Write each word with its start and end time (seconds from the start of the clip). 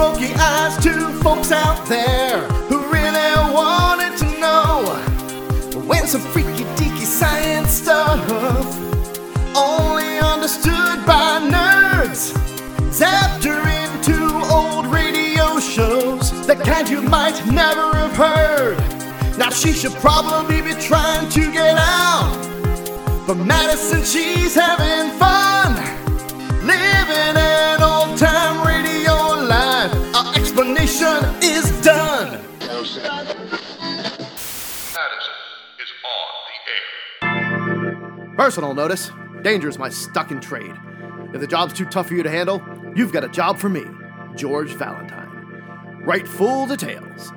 smoky 0.00 0.32
eyes 0.36 0.82
to 0.82 1.12
folks 1.22 1.52
out 1.52 1.86
there 1.86 2.38
who 2.70 2.78
really 2.90 3.52
wanted 3.52 4.16
to 4.16 4.24
know 4.40 4.82
when 5.86 6.06
some 6.06 6.22
freaky 6.32 6.64
deaky 6.80 7.04
science 7.04 7.70
stuff 7.70 8.18
only 9.54 10.18
understood 10.20 11.04
by 11.04 11.38
nerds. 11.54 12.32
Zapped 12.98 13.44
her 13.44 13.62
into 13.82 14.16
old 14.50 14.86
radio 14.86 15.60
shows 15.60 16.46
the 16.46 16.56
kind 16.56 16.88
you 16.88 17.02
might 17.02 17.38
never 17.44 17.94
have 17.94 18.16
heard. 18.16 18.78
Now 19.36 19.50
she 19.50 19.70
should 19.70 19.96
probably 19.96 20.62
be 20.62 20.72
trying 20.80 21.28
to 21.28 21.52
get 21.52 21.76
out 21.76 22.50
but 23.26 23.36
Madison 23.46 24.02
she's 24.02 24.56
having 24.56 25.16
Personal 38.40 38.72
notice 38.72 39.10
danger 39.42 39.68
is 39.68 39.78
my 39.78 39.90
stuck 39.90 40.30
in 40.30 40.40
trade. 40.40 40.74
If 41.34 41.42
the 41.42 41.46
job's 41.46 41.74
too 41.74 41.84
tough 41.84 42.08
for 42.08 42.14
you 42.14 42.22
to 42.22 42.30
handle, 42.30 42.62
you've 42.96 43.12
got 43.12 43.22
a 43.22 43.28
job 43.28 43.58
for 43.58 43.68
me, 43.68 43.84
George 44.34 44.70
Valentine. 44.70 46.02
Write 46.06 46.26
full 46.26 46.66
details. 46.66 47.32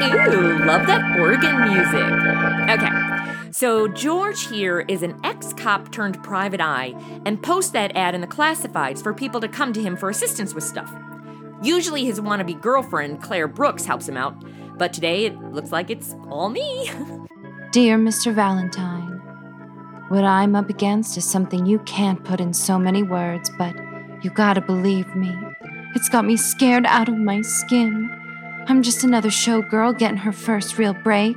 Ooh, 0.00 0.64
love 0.64 0.86
that 0.86 1.18
organ 1.20 1.70
music. 1.70 2.08
Okay, 2.70 3.50
so 3.50 3.86
George 3.86 4.46
here 4.46 4.80
is 4.88 5.02
an 5.02 5.20
ex 5.24 5.52
cop 5.52 5.92
turned 5.92 6.22
private 6.22 6.62
eye 6.62 6.94
and 7.26 7.42
posts 7.42 7.72
that 7.72 7.94
ad 7.94 8.14
in 8.14 8.22
the 8.22 8.26
classifieds 8.26 9.02
for 9.02 9.12
people 9.12 9.42
to 9.42 9.48
come 9.48 9.74
to 9.74 9.82
him 9.82 9.94
for 9.94 10.08
assistance 10.08 10.54
with 10.54 10.64
stuff. 10.64 10.90
Usually 11.62 12.04
his 12.04 12.20
wannabe 12.20 12.60
girlfriend, 12.60 13.22
Claire 13.22 13.46
Brooks, 13.46 13.84
helps 13.84 14.08
him 14.08 14.16
out, 14.16 14.34
but 14.78 14.92
today 14.92 15.26
it 15.26 15.40
looks 15.52 15.70
like 15.70 15.90
it's 15.90 16.14
all 16.28 16.48
me. 16.48 16.90
Dear 17.70 17.96
Mr. 17.98 18.34
Valentine, 18.34 19.20
what 20.08 20.24
I'm 20.24 20.56
up 20.56 20.68
against 20.68 21.16
is 21.16 21.24
something 21.24 21.64
you 21.64 21.78
can't 21.80 22.22
put 22.24 22.40
in 22.40 22.52
so 22.52 22.78
many 22.78 23.04
words, 23.04 23.48
but 23.58 23.74
you 24.22 24.30
gotta 24.30 24.60
believe 24.60 25.14
me. 25.14 25.32
It's 25.94 26.08
got 26.08 26.24
me 26.24 26.36
scared 26.36 26.84
out 26.86 27.08
of 27.08 27.16
my 27.16 27.42
skin. 27.42 28.10
I'm 28.66 28.82
just 28.82 29.04
another 29.04 29.28
showgirl 29.28 29.98
getting 29.98 30.18
her 30.18 30.32
first 30.32 30.78
real 30.78 30.94
break, 30.94 31.36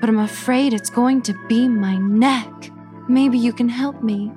but 0.00 0.08
I'm 0.08 0.18
afraid 0.18 0.72
it's 0.72 0.90
going 0.90 1.22
to 1.22 1.34
be 1.46 1.68
my 1.68 1.96
neck. 1.96 2.70
Maybe 3.08 3.38
you 3.38 3.52
can 3.52 3.68
help 3.68 4.02
me. 4.02 4.32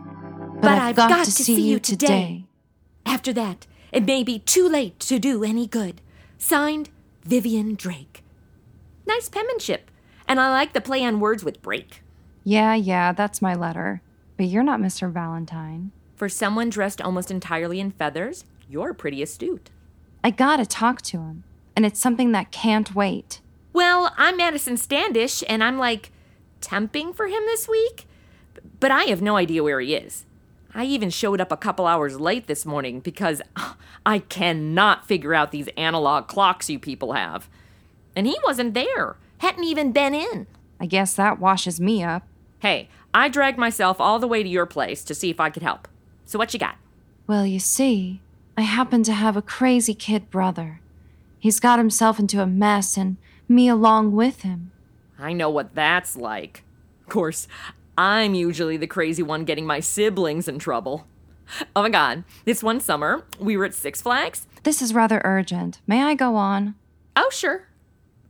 But, 0.62 0.78
I've, 0.78 0.96
got, 0.96 1.26
to, 1.26 1.32
see, 1.32 1.62
you 1.62 1.80
today. 1.80 2.44
After 3.06 3.32
that, 3.34 3.66
it 3.92 4.06
may 4.06 4.24
be 4.24 4.40
too 4.40 4.68
late 4.68 5.00
to 5.02 5.20
do 5.20 5.44
any 5.44 5.68
good. 5.68 6.02
Signed, 6.38 6.90
Vivian 7.24 7.76
Drake. 7.76 8.24
Nice 9.06 9.30
penmanship, 9.30 9.90
and 10.28 10.40
I 10.40 10.50
like 10.50 10.74
the 10.74 10.82
play 10.82 11.04
on 11.04 11.20
words 11.20 11.44
with 11.44 11.62
break. 11.62 12.02
Yeah, 12.44 12.76
yeah, 12.76 13.12
that's 13.12 13.42
my 13.42 13.54
letter. 13.54 14.02
But 14.38 14.48
you're 14.48 14.64
not 14.64 14.80
Mr. 14.80 15.12
Valentine. 15.12 15.92
For 16.16 16.30
someone 16.30 16.70
dressed 16.70 17.02
almost 17.02 17.32
entirely 17.32 17.80
in 17.80 17.92
feathers, 17.92 18.46
you're 18.70 18.94
pretty 18.94 19.22
astute. 19.22 19.70
I 20.24 20.32
gotta 20.32 20.66
talk 20.66 21.02
to 21.04 21.18
him, 21.18 21.44
and 21.76 21.86
it's 21.86 22.00
something 22.00 22.32
that 22.34 22.52
can't 22.52 22.94
wait. 22.94 23.42
Well, 23.74 24.14
I'm 24.18 24.38
Madison 24.38 24.78
Standish, 24.78 25.44
and 25.48 25.64
I'm 25.64 25.78
like 25.78 26.12
temping 26.62 27.16
for 27.16 27.28
him 27.28 27.44
this 27.46 27.68
week, 27.68 28.06
but 28.80 28.92
I 28.92 29.04
have 29.04 29.22
no 29.22 29.38
idea 29.38 29.64
where 29.64 29.80
he 29.80 29.96
is. 29.96 30.26
I 30.74 30.86
even 30.86 31.10
showed 31.10 31.42
up 31.42 31.52
a 31.52 31.58
couple 31.58 31.88
hours 31.88 32.20
late 32.20 32.48
this 32.48 32.66
morning 32.66 33.00
because 33.00 33.42
I 34.06 34.20
cannot 34.20 35.08
figure 35.08 35.34
out 35.34 35.52
these 35.52 35.70
analog 35.78 36.28
clocks 36.28 36.70
you 36.70 36.80
people 36.80 37.14
have. 37.14 37.50
And 38.16 38.28
he 38.28 38.38
wasn't 38.44 38.74
there, 38.74 39.16
hadn't 39.40 39.64
even 39.64 39.92
been 39.92 40.14
in. 40.14 40.48
I 40.80 40.86
guess 40.86 41.14
that 41.16 41.40
washes 41.40 41.80
me 41.80 42.04
up. 42.04 42.24
Hey, 42.60 42.90
I 43.14 43.30
dragged 43.30 43.58
myself 43.58 44.00
all 44.00 44.20
the 44.20 44.28
way 44.28 44.44
to 44.44 44.50
your 44.50 44.66
place 44.66 45.04
to 45.06 45.16
see 45.16 45.30
if 45.30 45.40
I 45.40 45.50
could 45.50 45.64
help. 45.64 45.88
So 46.26 46.38
what 46.38 46.54
you 46.54 46.60
got? 46.60 46.76
Well, 47.26 47.46
you 47.46 47.60
see, 47.60 48.22
I 48.58 48.62
happen 48.62 49.04
to 49.04 49.14
have 49.14 49.36
a 49.36 49.42
crazy 49.42 49.94
kid 49.94 50.30
brother. 50.30 50.82
He's 51.40 51.60
got 51.60 51.80
himself 51.80 52.20
into 52.20 52.42
a 52.42 52.46
mess, 52.46 52.98
and 52.98 53.18
me 53.48 53.68
along 53.70 54.12
with 54.12 54.42
him. 54.42 54.72
I 55.18 55.34
know 55.34 55.50
what 55.50 55.74
that's 55.74 56.16
like. 56.16 56.64
Of 57.02 57.10
course, 57.10 57.48
I'm 58.00 58.34
usually 58.34 58.78
the 58.78 58.88
crazy 58.88 59.22
one 59.22 59.44
getting 59.44 59.66
my 59.66 59.82
siblings 59.82 60.48
in 60.48 60.58
trouble. 60.58 61.06
Oh 61.76 61.82
my 61.82 61.90
god, 61.90 62.24
this 62.46 62.64
one 62.64 62.80
summer, 62.80 63.26
we 63.42 63.58
were 63.58 63.66
at 63.66 63.74
Six 63.74 64.02
Flags. 64.02 64.48
This 64.64 64.82
is 64.82 64.94
rather 64.94 65.22
urgent. 65.26 65.82
May 65.86 66.02
I 66.04 66.16
go 66.16 66.38
on? 66.38 66.76
Oh, 67.18 67.30
sure. 67.30 67.68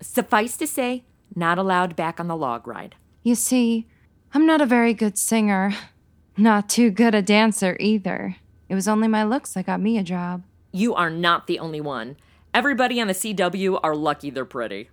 Suffice 0.01 0.57
to 0.57 0.65
say, 0.65 1.03
not 1.35 1.59
allowed 1.59 1.95
back 1.95 2.19
on 2.19 2.27
the 2.27 2.35
log 2.35 2.67
ride. 2.67 2.95
You 3.21 3.35
see, 3.35 3.87
I'm 4.33 4.47
not 4.47 4.59
a 4.59 4.65
very 4.65 4.95
good 4.95 5.19
singer. 5.19 5.73
Not 6.37 6.69
too 6.69 6.89
good 6.89 7.13
a 7.13 7.21
dancer 7.21 7.75
either. 7.81 8.37
It 8.69 8.75
was 8.75 8.87
only 8.87 9.09
my 9.09 9.25
looks 9.25 9.51
that 9.53 9.65
got 9.65 9.81
me 9.81 9.97
a 9.97 10.03
job. 10.03 10.43
You 10.71 10.95
are 10.95 11.09
not 11.09 11.47
the 11.47 11.59
only 11.59 11.81
one. 11.81 12.15
Everybody 12.53 13.01
on 13.01 13.07
the 13.07 13.13
CW 13.13 13.77
are 13.83 13.93
lucky 13.93 14.29
they're 14.29 14.45
pretty. 14.45 14.89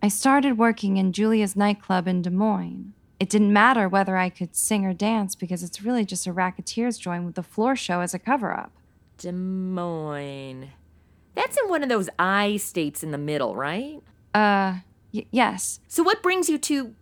I 0.00 0.06
started 0.06 0.58
working 0.58 0.96
in 0.96 1.12
Julia's 1.12 1.56
nightclub 1.56 2.06
in 2.06 2.22
Des 2.22 2.30
Moines. 2.30 2.92
It 3.20 3.28
didn't 3.28 3.52
matter 3.52 3.86
whether 3.88 4.16
I 4.16 4.30
could 4.30 4.56
sing 4.56 4.86
or 4.86 4.94
dance 4.94 5.34
because 5.34 5.62
it's 5.62 5.82
really 5.82 6.06
just 6.06 6.26
a 6.26 6.32
racketeer's 6.32 6.96
joint 6.96 7.24
with 7.24 7.34
the 7.34 7.42
floor 7.42 7.76
show 7.76 8.00
as 8.00 8.14
a 8.14 8.18
cover 8.18 8.50
up. 8.52 8.72
Des 9.18 9.30
Moines. 9.30 10.70
That's 11.34 11.58
in 11.62 11.68
one 11.68 11.82
of 11.82 11.90
those 11.90 12.08
I 12.18 12.56
states 12.56 13.02
in 13.02 13.10
the 13.10 13.18
middle, 13.18 13.54
right? 13.54 14.00
Uh, 14.34 14.78
y- 15.12 15.26
yes. 15.30 15.80
So 15.86 16.02
what 16.02 16.22
brings 16.22 16.48
you 16.48 16.56
to. 16.58 16.94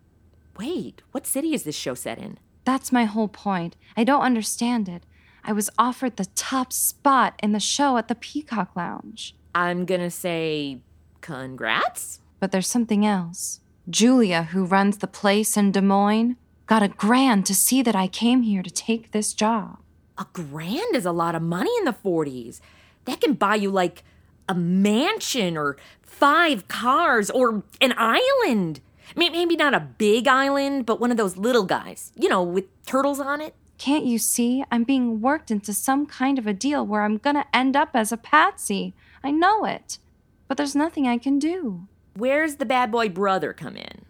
Wait, 0.58 1.02
what 1.12 1.24
city 1.24 1.54
is 1.54 1.62
this 1.62 1.76
show 1.76 1.94
set 1.94 2.18
in? 2.18 2.38
That's 2.64 2.90
my 2.90 3.04
whole 3.04 3.28
point. 3.28 3.76
I 3.96 4.02
don't 4.02 4.22
understand 4.22 4.88
it. 4.88 5.04
I 5.44 5.52
was 5.52 5.70
offered 5.78 6.16
the 6.16 6.26
top 6.26 6.72
spot 6.72 7.38
in 7.42 7.52
the 7.52 7.60
show 7.60 7.96
at 7.96 8.08
the 8.08 8.16
Peacock 8.16 8.74
Lounge. 8.74 9.36
I'm 9.54 9.84
gonna 9.84 10.10
say. 10.10 10.80
Congrats? 11.20 12.20
But 12.40 12.50
there's 12.52 12.66
something 12.68 13.06
else. 13.06 13.60
Julia, 13.91 14.43
who 14.44 14.66
runs 14.66 14.99
the 14.99 15.06
place 15.06 15.56
in 15.56 15.72
Des 15.72 15.81
Moines, 15.81 16.37
got 16.66 16.82
a 16.82 16.88
grand 16.88 17.47
to 17.47 17.54
see 17.54 17.81
that 17.81 17.97
I 17.97 18.06
came 18.06 18.43
here 18.43 18.62
to 18.62 18.71
take 18.71 19.12
this 19.12 19.32
job. 19.32 19.78
A 20.19 20.26
grand 20.32 20.94
is 20.94 21.06
a 21.06 21.12
lot 21.12 21.34
of 21.34 21.41
money 21.41 21.71
in 21.78 21.87
the 21.87 21.94
40s. 21.94 22.60
That 23.06 23.22
can 23.22 23.32
buy 23.32 23.54
you 23.54 23.71
like 23.71 24.04
a 24.47 24.54
mansion 24.54 25.56
or 25.56 25.78
five 26.03 26.69
cars 26.69 27.31
or 27.31 27.62
an 27.81 27.94
island. 27.97 28.81
Maybe 29.16 29.56
not 29.56 29.72
a 29.72 29.81
big 29.81 30.28
island, 30.28 30.84
but 30.84 31.00
one 31.00 31.10
of 31.10 31.16
those 31.16 31.38
little 31.38 31.65
guys, 31.65 32.12
you 32.15 32.28
know, 32.28 32.43
with 32.43 32.66
turtles 32.84 33.20
on 33.20 33.41
it. 33.41 33.55
Can't 33.78 34.05
you 34.05 34.19
see? 34.19 34.65
I'm 34.70 34.84
being 34.84 35.22
worked 35.22 35.50
into 35.50 35.72
some 35.72 36.05
kind 36.05 36.38
of 36.38 36.47
a 36.47 36.53
deal 36.53 36.84
where 36.84 37.03
I'm 37.03 37.16
gonna 37.16 37.47
end 37.55 37.75
up 37.75 37.91
as 37.94 38.12
a 38.12 38.19
patsy. 38.19 38.93
I 39.25 39.31
know 39.31 39.65
it. 39.65 39.99
But 40.47 40.59
there's 40.59 40.76
nothing 40.76 41.06
I 41.06 41.16
can 41.16 41.38
do. 41.38 41.87
Where's 42.18 42.56
the 42.56 42.66
bad 42.66 42.90
boy 42.90 43.10
brother 43.10 43.52
come 43.52 43.76
in? 43.76 44.04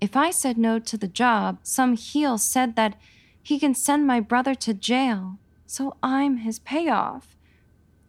If 0.00 0.16
I 0.16 0.32
said 0.32 0.58
no 0.58 0.80
to 0.80 0.98
the 0.98 1.06
job, 1.06 1.60
some 1.62 1.94
heel 1.94 2.36
said 2.36 2.74
that 2.74 2.96
he 3.40 3.60
can 3.60 3.76
send 3.76 4.08
my 4.08 4.18
brother 4.18 4.56
to 4.56 4.74
jail. 4.74 5.38
So 5.64 5.96
I'm 6.02 6.38
his 6.38 6.58
payoff. 6.58 7.36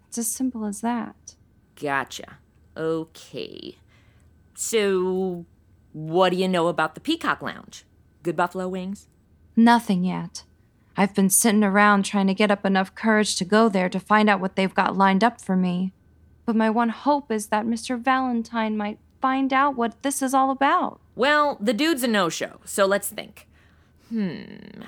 It's 0.07 0.17
as 0.17 0.31
simple 0.31 0.65
as 0.65 0.81
that. 0.81 1.35
Gotcha. 1.75 2.39
Okay. 2.75 3.75
So, 4.55 5.45
what 5.93 6.31
do 6.31 6.37
you 6.37 6.47
know 6.47 6.67
about 6.67 6.95
the 6.95 7.01
Peacock 7.01 7.43
Lounge? 7.43 7.85
Good 8.23 8.35
buffalo 8.35 8.67
wings? 8.67 9.07
Nothing 9.55 10.03
yet. 10.03 10.43
I've 10.97 11.13
been 11.13 11.29
sitting 11.29 11.63
around 11.63 12.03
trying 12.03 12.27
to 12.27 12.33
get 12.33 12.49
up 12.49 12.65
enough 12.65 12.95
courage 12.95 13.35
to 13.35 13.45
go 13.45 13.69
there 13.69 13.89
to 13.89 13.99
find 13.99 14.27
out 14.27 14.39
what 14.39 14.55
they've 14.55 14.73
got 14.73 14.97
lined 14.97 15.23
up 15.23 15.39
for 15.39 15.55
me. 15.55 15.93
But 16.47 16.55
my 16.55 16.71
one 16.71 16.89
hope 16.89 17.31
is 17.31 17.47
that 17.47 17.67
Mr. 17.67 17.99
Valentine 17.99 18.75
might 18.75 18.97
find 19.25 19.51
out 19.51 19.75
what 19.75 20.03
this 20.03 20.21
is 20.21 20.35
all 20.35 20.51
about. 20.51 20.99
Well, 21.15 21.57
the 21.59 21.73
dude's 21.73 22.03
a 22.03 22.07
no 22.07 22.29
show, 22.29 22.59
so 22.63 22.85
let's 22.85 23.09
think. 23.09 23.47
Hmm. 24.09 24.83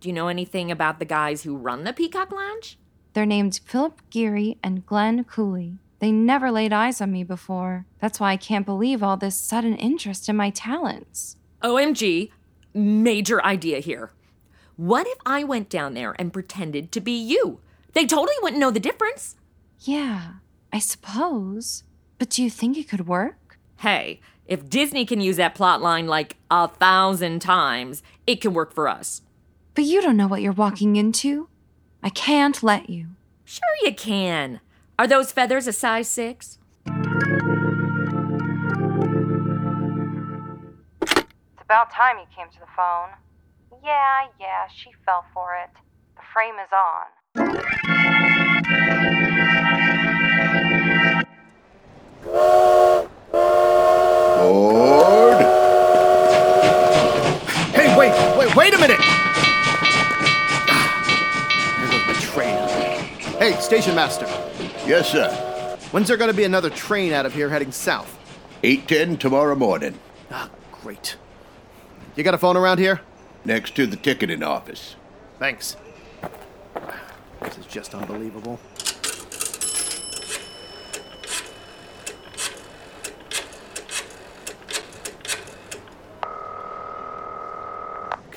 Do 0.00 0.08
you 0.08 0.14
know 0.14 0.28
anything 0.28 0.70
about 0.70 1.00
the 1.00 1.04
guys 1.04 1.42
who 1.42 1.54
run 1.54 1.84
the 1.84 1.92
Peacock 1.92 2.32
Lounge? 2.32 2.78
They're 3.12 3.26
named 3.26 3.60
Philip 3.62 4.00
Geary 4.08 4.56
and 4.62 4.86
Glenn 4.86 5.24
Cooley. 5.24 5.74
They 5.98 6.12
never 6.12 6.50
laid 6.50 6.72
eyes 6.72 7.02
on 7.02 7.12
me 7.12 7.24
before. 7.24 7.84
That's 8.00 8.18
why 8.18 8.32
I 8.32 8.38
can't 8.38 8.64
believe 8.64 9.02
all 9.02 9.18
this 9.18 9.36
sudden 9.36 9.76
interest 9.76 10.30
in 10.30 10.36
my 10.36 10.48
talents. 10.48 11.36
OMG, 11.62 12.30
major 12.72 13.44
idea 13.44 13.80
here. 13.80 14.12
What 14.76 15.06
if 15.06 15.18
I 15.26 15.44
went 15.44 15.68
down 15.68 15.92
there 15.92 16.16
and 16.18 16.32
pretended 16.32 16.90
to 16.92 17.02
be 17.02 17.12
you? 17.12 17.60
They 17.92 18.06
totally 18.06 18.36
wouldn't 18.40 18.60
know 18.60 18.70
the 18.70 18.80
difference. 18.80 19.36
Yeah, 19.80 20.36
I 20.72 20.78
suppose. 20.78 21.82
But 22.18 22.30
do 22.30 22.42
you 22.42 22.50
think 22.50 22.76
it 22.78 22.88
could 22.88 23.06
work? 23.06 23.58
Hey, 23.78 24.20
if 24.46 24.70
Disney 24.70 25.04
can 25.04 25.20
use 25.20 25.36
that 25.36 25.54
plot 25.54 25.82
line 25.82 26.06
like 26.06 26.36
a 26.50 26.68
thousand 26.68 27.40
times, 27.40 28.02
it 28.26 28.40
can 28.40 28.54
work 28.54 28.72
for 28.72 28.88
us. 28.88 29.22
But 29.74 29.84
you 29.84 30.00
don't 30.00 30.16
know 30.16 30.26
what 30.28 30.40
you're 30.40 30.52
walking 30.52 30.96
into. 30.96 31.48
I 32.02 32.08
can't 32.08 32.62
let 32.62 32.88
you. 32.88 33.08
Sure, 33.44 33.76
you 33.82 33.94
can. 33.94 34.60
Are 34.98 35.06
those 35.06 35.30
feathers 35.30 35.66
a 35.66 35.72
size 35.72 36.08
six? 36.08 36.58
It's 36.86 36.94
about 41.62 41.90
time 41.92 42.16
you 42.18 42.24
came 42.34 42.48
to 42.48 42.60
the 42.60 42.66
phone. 42.74 43.10
Yeah, 43.84 44.28
yeah, 44.40 44.66
she 44.74 44.90
fell 45.04 45.26
for 45.34 45.54
it. 45.62 45.70
The 46.16 46.22
frame 46.32 46.54
is 46.54 46.70
on. 46.72 47.95
Wait, 58.56 58.72
wait, 58.72 58.72
wait 58.72 58.74
a 58.74 58.78
minute! 58.78 59.00
There 61.78 61.90
goes 61.90 62.06
my 62.06 62.14
train. 62.20 63.38
Hey, 63.38 63.60
station 63.60 63.94
master, 63.94 64.26
Yes, 64.86 65.10
sir. 65.10 65.30
when's 65.92 66.08
there 66.08 66.16
gonna 66.16 66.32
be 66.32 66.44
another 66.44 66.70
train 66.70 67.12
out 67.12 67.26
of 67.26 67.34
here 67.34 67.48
heading 67.48 67.72
south? 67.72 68.12
810 68.62 69.18
tomorrow 69.18 69.54
morning. 69.54 69.98
Ah, 70.30 70.50
great. 70.82 71.16
You 72.16 72.24
got 72.24 72.34
a 72.34 72.38
phone 72.38 72.56
around 72.56 72.78
here? 72.78 73.00
Next 73.44 73.76
to 73.76 73.86
the 73.86 73.96
ticketing 73.96 74.42
office. 74.42 74.96
Thanks. 75.38 75.76
This 77.42 77.58
is 77.58 77.66
just 77.66 77.94
unbelievable. 77.94 78.58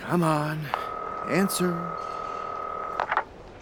Come 0.10 0.24
on, 0.24 0.60
answer. 1.30 1.88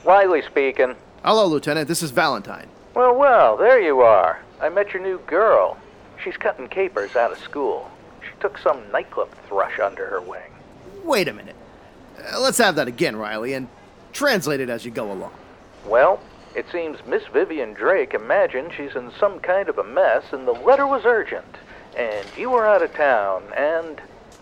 Riley 0.06 0.42
speaking. 0.42 0.96
Hello, 1.26 1.46
Lieutenant. 1.46 1.90
This 1.90 2.02
is 2.02 2.12
Valentine. 2.12 2.70
Well, 2.96 3.18
well, 3.18 3.58
there 3.58 3.82
you 3.82 4.00
are. 4.00 4.40
I 4.62 4.70
met 4.70 4.94
your 4.94 5.04
new 5.04 5.20
girl. 5.28 5.78
She's 6.24 6.38
cutting 6.38 6.70
capers 6.70 7.18
out 7.18 7.34
of 7.34 7.38
school. 7.40 7.92
She 8.22 8.30
took 8.40 8.58
some 8.60 8.82
nightclub 8.94 9.30
thrush 9.50 9.78
under 9.78 10.06
her 10.06 10.22
wing. 10.22 10.50
Wait 11.04 11.28
a 11.28 11.34
minute. 11.34 11.58
Uh, 12.18 12.40
let's 12.40 12.60
have 12.60 12.78
that 12.78 12.88
again, 12.88 13.18
Riley, 13.18 13.52
and 13.52 13.68
translate 14.14 14.62
it 14.62 14.70
as 14.70 14.86
you 14.86 14.92
go 14.92 15.12
along. 15.12 15.34
Well, 15.86 16.22
it 16.56 16.66
seems 16.72 17.06
Miss 17.06 17.24
Vivian 17.34 17.74
Drake 17.74 18.14
imagined 18.14 18.72
she's 18.72 18.96
in 18.96 19.12
some 19.20 19.42
kind 19.42 19.68
of 19.68 19.80
a 19.80 19.84
mess 19.84 20.24
and 20.32 20.48
the 20.48 20.54
letter 20.54 20.88
was 20.88 21.04
urgent. 21.04 21.58
And 21.98 22.26
you 22.38 22.52
were 22.52 22.66
out 22.66 22.84
of 22.84 22.94
town, 22.94 23.44
and 23.58 24.00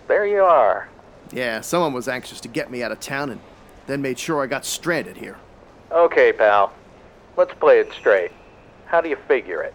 there 0.07 0.27
you 0.27 0.43
are. 0.43 0.87
Yeah, 1.35 1.59
someone 1.59 1.91
was 1.91 2.07
anxious 2.07 2.39
to 2.41 2.47
get 2.47 2.71
me 2.71 2.81
out 2.81 2.93
of 2.93 3.01
town 3.01 3.29
and 3.29 3.41
then 3.87 4.01
made 4.01 4.17
sure 4.17 4.41
I 4.41 4.47
got 4.47 4.63
stranded 4.63 5.17
here. 5.17 5.35
Okay, 5.91 6.31
pal. 6.31 6.71
Let's 7.35 7.53
play 7.53 7.79
it 7.79 7.91
straight. 7.91 8.31
How 8.85 9.01
do 9.01 9.09
you 9.09 9.17
figure 9.27 9.61
it? 9.61 9.73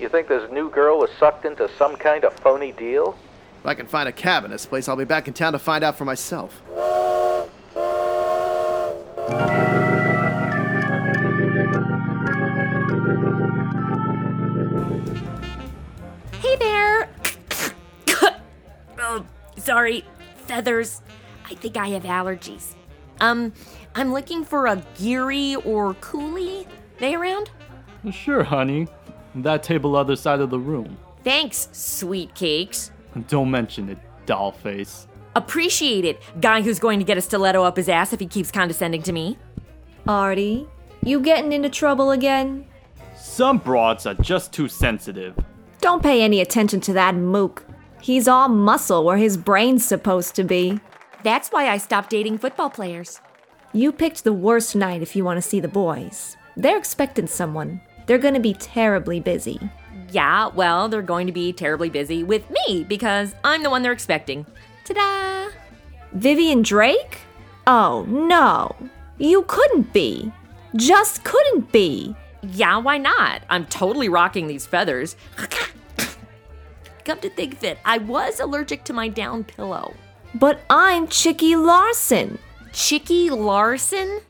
You 0.00 0.08
think 0.08 0.26
this 0.26 0.50
new 0.50 0.68
girl 0.68 0.98
was 0.98 1.10
sucked 1.20 1.44
into 1.44 1.70
some 1.78 1.94
kind 1.94 2.24
of 2.24 2.34
phony 2.34 2.72
deal? 2.72 3.16
If 3.60 3.66
I 3.66 3.74
can 3.74 3.86
find 3.86 4.08
a 4.08 4.12
cab 4.12 4.44
in 4.44 4.50
this 4.50 4.66
place, 4.66 4.88
I'll 4.88 4.96
be 4.96 5.04
back 5.04 5.28
in 5.28 5.34
town 5.34 5.52
to 5.52 5.60
find 5.60 5.84
out 5.84 5.96
for 5.96 6.04
myself. 6.04 6.60
Hey 16.40 16.56
there! 16.56 17.08
oh, 18.98 19.24
sorry. 19.56 20.04
Feathers. 20.46 21.02
I 21.50 21.54
think 21.54 21.76
I 21.76 21.88
have 21.88 22.04
allergies. 22.04 22.74
Um, 23.20 23.52
I'm 23.94 24.12
looking 24.12 24.44
for 24.44 24.66
a 24.66 24.82
Geary 24.98 25.56
or 25.56 25.94
Cooley. 25.94 26.66
They 26.98 27.14
around? 27.14 27.50
Sure, 28.10 28.44
honey. 28.44 28.88
That 29.34 29.62
table 29.62 29.96
other 29.96 30.16
side 30.16 30.40
of 30.40 30.50
the 30.50 30.58
room. 30.58 30.96
Thanks, 31.24 31.68
sweet 31.72 32.34
cakes. 32.34 32.90
Don't 33.28 33.50
mention 33.50 33.88
it, 33.88 33.98
doll 34.26 34.52
face. 34.52 35.06
Appreciate 35.34 36.04
it, 36.04 36.22
guy 36.40 36.62
who's 36.62 36.78
going 36.78 36.98
to 36.98 37.04
get 37.04 37.18
a 37.18 37.20
stiletto 37.20 37.62
up 37.62 37.76
his 37.76 37.88
ass 37.88 38.12
if 38.12 38.20
he 38.20 38.26
keeps 38.26 38.50
condescending 38.50 39.02
to 39.02 39.12
me. 39.12 39.36
Artie, 40.08 40.66
you 41.02 41.20
getting 41.20 41.52
into 41.52 41.68
trouble 41.68 42.10
again? 42.12 42.66
Some 43.18 43.58
broads 43.58 44.06
are 44.06 44.14
just 44.14 44.52
too 44.52 44.68
sensitive. 44.68 45.34
Don't 45.80 46.02
pay 46.02 46.22
any 46.22 46.40
attention 46.40 46.80
to 46.82 46.92
that 46.94 47.14
mook. 47.14 47.64
He's 48.00 48.28
all 48.28 48.48
muscle 48.48 49.04
where 49.04 49.16
his 49.16 49.36
brain's 49.36 49.84
supposed 49.84 50.34
to 50.36 50.44
be. 50.44 50.80
That's 51.22 51.48
why 51.48 51.68
I 51.68 51.78
stopped 51.78 52.10
dating 52.10 52.38
football 52.38 52.70
players. 52.70 53.20
You 53.72 53.92
picked 53.92 54.24
the 54.24 54.32
worst 54.32 54.76
night 54.76 55.02
if 55.02 55.16
you 55.16 55.24
want 55.24 55.38
to 55.38 55.48
see 55.48 55.60
the 55.60 55.68
boys. 55.68 56.36
They're 56.56 56.78
expecting 56.78 57.26
someone. 57.26 57.80
They're 58.06 58.18
gonna 58.18 58.40
be 58.40 58.54
terribly 58.54 59.20
busy. 59.20 59.58
Yeah, 60.12 60.48
well, 60.48 60.88
they're 60.88 61.02
going 61.02 61.26
to 61.26 61.32
be 61.32 61.52
terribly 61.52 61.90
busy 61.90 62.22
with 62.22 62.48
me 62.50 62.84
because 62.84 63.34
I'm 63.44 63.62
the 63.62 63.70
one 63.70 63.82
they're 63.82 63.92
expecting. 63.92 64.46
Ta 64.84 64.94
da! 64.94 65.50
Vivian 66.12 66.62
Drake? 66.62 67.18
Oh, 67.66 68.04
no. 68.08 68.74
You 69.18 69.42
couldn't 69.48 69.92
be. 69.92 70.32
Just 70.76 71.24
couldn't 71.24 71.72
be. 71.72 72.14
Yeah, 72.42 72.76
why 72.78 72.98
not? 72.98 73.42
I'm 73.50 73.66
totally 73.66 74.08
rocking 74.08 74.46
these 74.46 74.66
feathers. 74.66 75.16
Come 77.06 77.20
to 77.20 77.30
think 77.30 77.54
of 77.54 77.62
it, 77.62 77.78
I 77.84 77.98
was 77.98 78.40
allergic 78.40 78.82
to 78.82 78.92
my 78.92 79.06
down 79.06 79.44
pillow. 79.44 79.94
But 80.34 80.62
I'm 80.68 81.06
Chicky 81.06 81.54
Larson. 81.54 82.40
Chicky 82.72 83.30
Larson? 83.30 84.22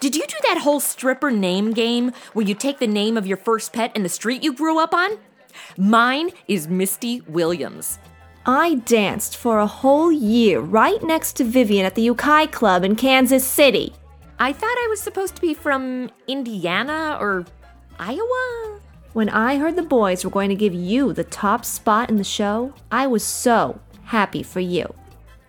Did 0.00 0.16
you 0.16 0.26
do 0.26 0.34
that 0.48 0.58
whole 0.58 0.80
stripper 0.80 1.30
name 1.30 1.72
game 1.72 2.10
where 2.32 2.44
you 2.44 2.56
take 2.56 2.80
the 2.80 2.88
name 2.88 3.16
of 3.16 3.28
your 3.28 3.36
first 3.36 3.72
pet 3.72 3.92
and 3.94 4.04
the 4.04 4.08
street 4.08 4.42
you 4.42 4.52
grew 4.52 4.80
up 4.80 4.92
on? 4.92 5.18
Mine 5.76 6.30
is 6.48 6.66
Misty 6.66 7.20
Williams. 7.28 8.00
I 8.44 8.82
danced 8.86 9.36
for 9.36 9.60
a 9.60 9.66
whole 9.68 10.10
year 10.10 10.58
right 10.58 11.00
next 11.04 11.34
to 11.34 11.44
Vivian 11.44 11.86
at 11.86 11.94
the 11.94 12.08
Ukai 12.08 12.50
Club 12.50 12.82
in 12.82 12.96
Kansas 12.96 13.46
City. 13.46 13.94
I 14.40 14.52
thought 14.52 14.66
I 14.66 14.88
was 14.90 15.00
supposed 15.00 15.36
to 15.36 15.40
be 15.40 15.54
from 15.54 16.10
Indiana 16.26 17.18
or 17.20 17.46
Iowa. 18.00 18.80
When 19.16 19.30
I 19.30 19.56
heard 19.56 19.76
the 19.76 19.82
boys 19.82 20.26
were 20.26 20.30
going 20.30 20.50
to 20.50 20.54
give 20.54 20.74
you 20.74 21.14
the 21.14 21.24
top 21.24 21.64
spot 21.64 22.10
in 22.10 22.16
the 22.16 22.22
show, 22.22 22.74
I 22.92 23.06
was 23.06 23.24
so 23.24 23.80
happy 24.04 24.42
for 24.42 24.60
you. 24.60 24.92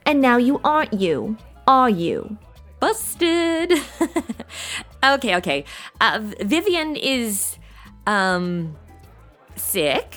And 0.06 0.22
now 0.22 0.38
you 0.38 0.62
aren't 0.64 0.94
you, 0.94 1.36
are 1.68 1.90
you? 1.90 2.38
Busted. 2.80 3.74
okay, 5.04 5.36
okay. 5.36 5.66
Uh, 6.00 6.32
Vivian 6.40 6.96
is, 6.96 7.58
um, 8.06 8.74
sick. 9.58 10.16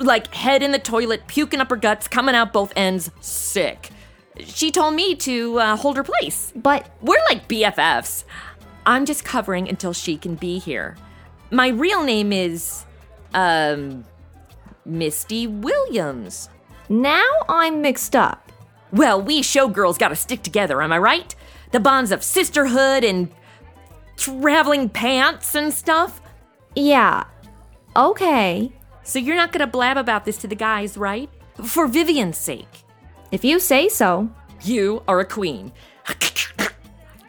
Like 0.00 0.34
head 0.34 0.60
in 0.60 0.72
the 0.72 0.80
toilet, 0.80 1.28
puking 1.28 1.60
up 1.60 1.70
her 1.70 1.76
guts, 1.76 2.08
coming 2.08 2.34
out 2.34 2.52
both 2.52 2.72
ends, 2.74 3.12
sick. 3.20 3.90
She 4.40 4.72
told 4.72 4.94
me 4.94 5.14
to 5.14 5.60
uh, 5.60 5.76
hold 5.76 5.96
her 5.96 6.02
place. 6.02 6.52
But 6.56 6.90
We're 7.00 7.22
like 7.30 7.46
BFFs. 7.46 8.24
I'm 8.84 9.04
just 9.04 9.24
covering 9.24 9.68
until 9.68 9.92
she 9.92 10.16
can 10.18 10.34
be 10.34 10.58
here. 10.58 10.96
My 11.50 11.68
real 11.68 12.02
name 12.02 12.32
is, 12.32 12.84
um, 13.34 14.04
Misty 14.84 15.46
Williams. 15.46 16.48
now 16.88 17.24
I'm 17.48 17.82
mixed 17.82 18.14
up. 18.14 18.52
Well, 18.92 19.20
we 19.20 19.42
showgirls 19.42 19.98
gotta 19.98 20.14
stick 20.14 20.42
together, 20.42 20.80
am 20.80 20.92
I 20.92 20.98
right? 20.98 21.34
The 21.72 21.80
bonds 21.80 22.12
of 22.12 22.22
sisterhood 22.22 23.02
and 23.04 23.28
traveling 24.16 24.88
pants 24.88 25.54
and 25.54 25.74
stuff. 25.74 26.20
Yeah. 26.74 27.24
Okay. 27.96 28.72
So 29.02 29.18
you're 29.18 29.36
not 29.36 29.52
gonna 29.52 29.66
blab 29.66 29.96
about 29.96 30.24
this 30.24 30.38
to 30.38 30.48
the 30.48 30.54
guys, 30.54 30.96
right? 30.96 31.28
For 31.64 31.86
Vivian's 31.86 32.38
sake. 32.38 32.84
If 33.32 33.44
you 33.44 33.58
say 33.58 33.88
so. 33.88 34.30
You 34.62 35.02
are 35.06 35.20
a 35.20 35.24
queen. 35.24 35.72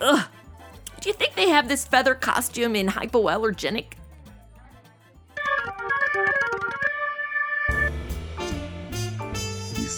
Ugh. 0.02 0.26
Do 1.02 1.10
you 1.10 1.14
think 1.14 1.36
they 1.36 1.50
have 1.50 1.68
this 1.68 1.86
feather 1.86 2.16
costume 2.16 2.76
in 2.76 2.88
hypoallergenic? 2.88 3.94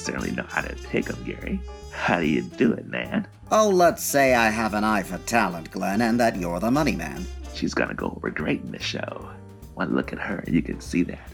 You 0.10 0.16
certainly 0.16 0.36
know 0.36 0.48
how 0.50 0.62
to 0.62 0.76
pick 0.76 1.08
'em, 1.08 1.24
Geary. 1.24 1.62
How 1.92 2.20
do 2.20 2.26
you 2.26 2.42
do 2.42 2.74
it, 2.74 2.88
man? 2.88 3.28
Oh, 3.52 3.70
let's 3.70 4.04
say 4.04 4.34
I 4.34 4.50
have 4.50 4.74
an 4.74 4.84
eye 4.84 5.04
for 5.04 5.20
talent, 5.20 5.70
Glenn, 5.70 6.02
and 6.02 6.20
that 6.20 6.36
you're 6.36 6.60
the 6.60 6.72
money 6.72 6.96
man. 6.96 7.28
She's 7.54 7.76
gonna 7.76 7.94
go 7.94 8.14
over 8.16 8.32
great 8.32 8.62
in 8.62 8.72
this 8.72 8.82
show. 8.82 9.30
One 9.76 9.94
look 9.94 10.12
at 10.12 10.18
her 10.18 10.38
and 10.40 10.56
you 10.56 10.64
can 10.64 10.82
see 10.82 11.04
that. 11.04 11.30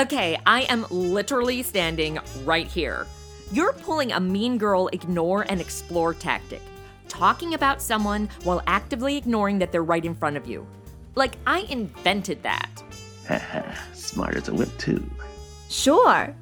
Okay, 0.00 0.36
I 0.46 0.62
am 0.62 0.84
literally 0.90 1.62
standing 1.62 2.18
right 2.44 2.66
here. 2.66 3.06
You're 3.52 3.72
pulling 3.72 4.10
a 4.10 4.18
mean 4.18 4.58
girl 4.58 4.88
ignore 4.88 5.42
and 5.48 5.60
explore 5.60 6.12
tactic, 6.12 6.62
talking 7.06 7.54
about 7.54 7.80
someone 7.80 8.28
while 8.42 8.62
actively 8.66 9.16
ignoring 9.16 9.60
that 9.60 9.70
they're 9.70 9.84
right 9.84 10.04
in 10.04 10.16
front 10.16 10.36
of 10.36 10.48
you. 10.48 10.66
Like, 11.14 11.36
I 11.46 11.60
invented 11.70 12.42
that. 12.42 12.82
Haha, 13.28 13.62
smart 13.92 14.34
as 14.34 14.48
a 14.48 14.54
whip, 14.54 14.76
too. 14.76 15.08
Sure. 15.68 16.34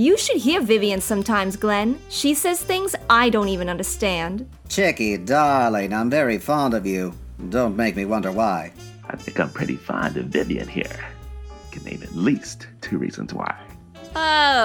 You 0.00 0.16
should 0.16 0.38
hear 0.38 0.62
Vivian 0.62 1.02
sometimes, 1.02 1.56
Glenn. 1.56 2.00
She 2.08 2.32
says 2.32 2.62
things 2.62 2.96
I 3.10 3.28
don't 3.28 3.50
even 3.50 3.68
understand. 3.68 4.48
Chicky, 4.66 5.18
darling, 5.18 5.92
I'm 5.92 6.08
very 6.08 6.38
fond 6.38 6.72
of 6.72 6.86
you. 6.86 7.12
Don't 7.50 7.76
make 7.76 7.96
me 7.96 8.06
wonder 8.06 8.32
why. 8.32 8.72
I 9.10 9.16
think 9.16 9.38
I'm 9.38 9.50
pretty 9.50 9.76
fond 9.76 10.16
of 10.16 10.28
Vivian 10.28 10.68
here. 10.68 11.04
Can 11.70 11.84
name 11.84 12.02
at 12.02 12.14
least 12.14 12.66
two 12.80 12.96
reasons 12.96 13.34
why. 13.34 13.54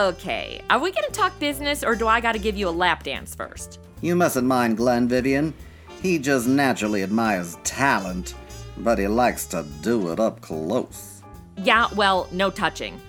Okay, 0.08 0.62
are 0.70 0.80
we 0.80 0.94
gonna 0.94 1.10
talk 1.10 1.38
business 1.38 1.84
or 1.84 1.96
do 1.96 2.08
I 2.08 2.22
gotta 2.22 2.39
give 2.39 2.56
you 2.56 2.70
a 2.70 2.77
lap 2.84 3.04
dance 3.04 3.36
first? 3.36 3.82
You 4.00 4.15
mustn't 4.15 4.48
mind 4.48 4.77
Glenn, 4.77 5.10
Vivian. 5.10 5.54
He 6.01 6.18
just 6.18 6.48
naturally 6.48 7.04
admires 7.04 7.58
talent, 7.65 8.36
but 8.77 8.98
he 8.98 9.08
likes 9.08 9.46
to 9.48 9.65
do 9.82 10.13
it 10.13 10.20
up 10.22 10.39
close. 10.39 11.22
Yeah, 11.58 11.89
well, 11.94 12.30
no 12.32 12.50
touching. 12.50 13.01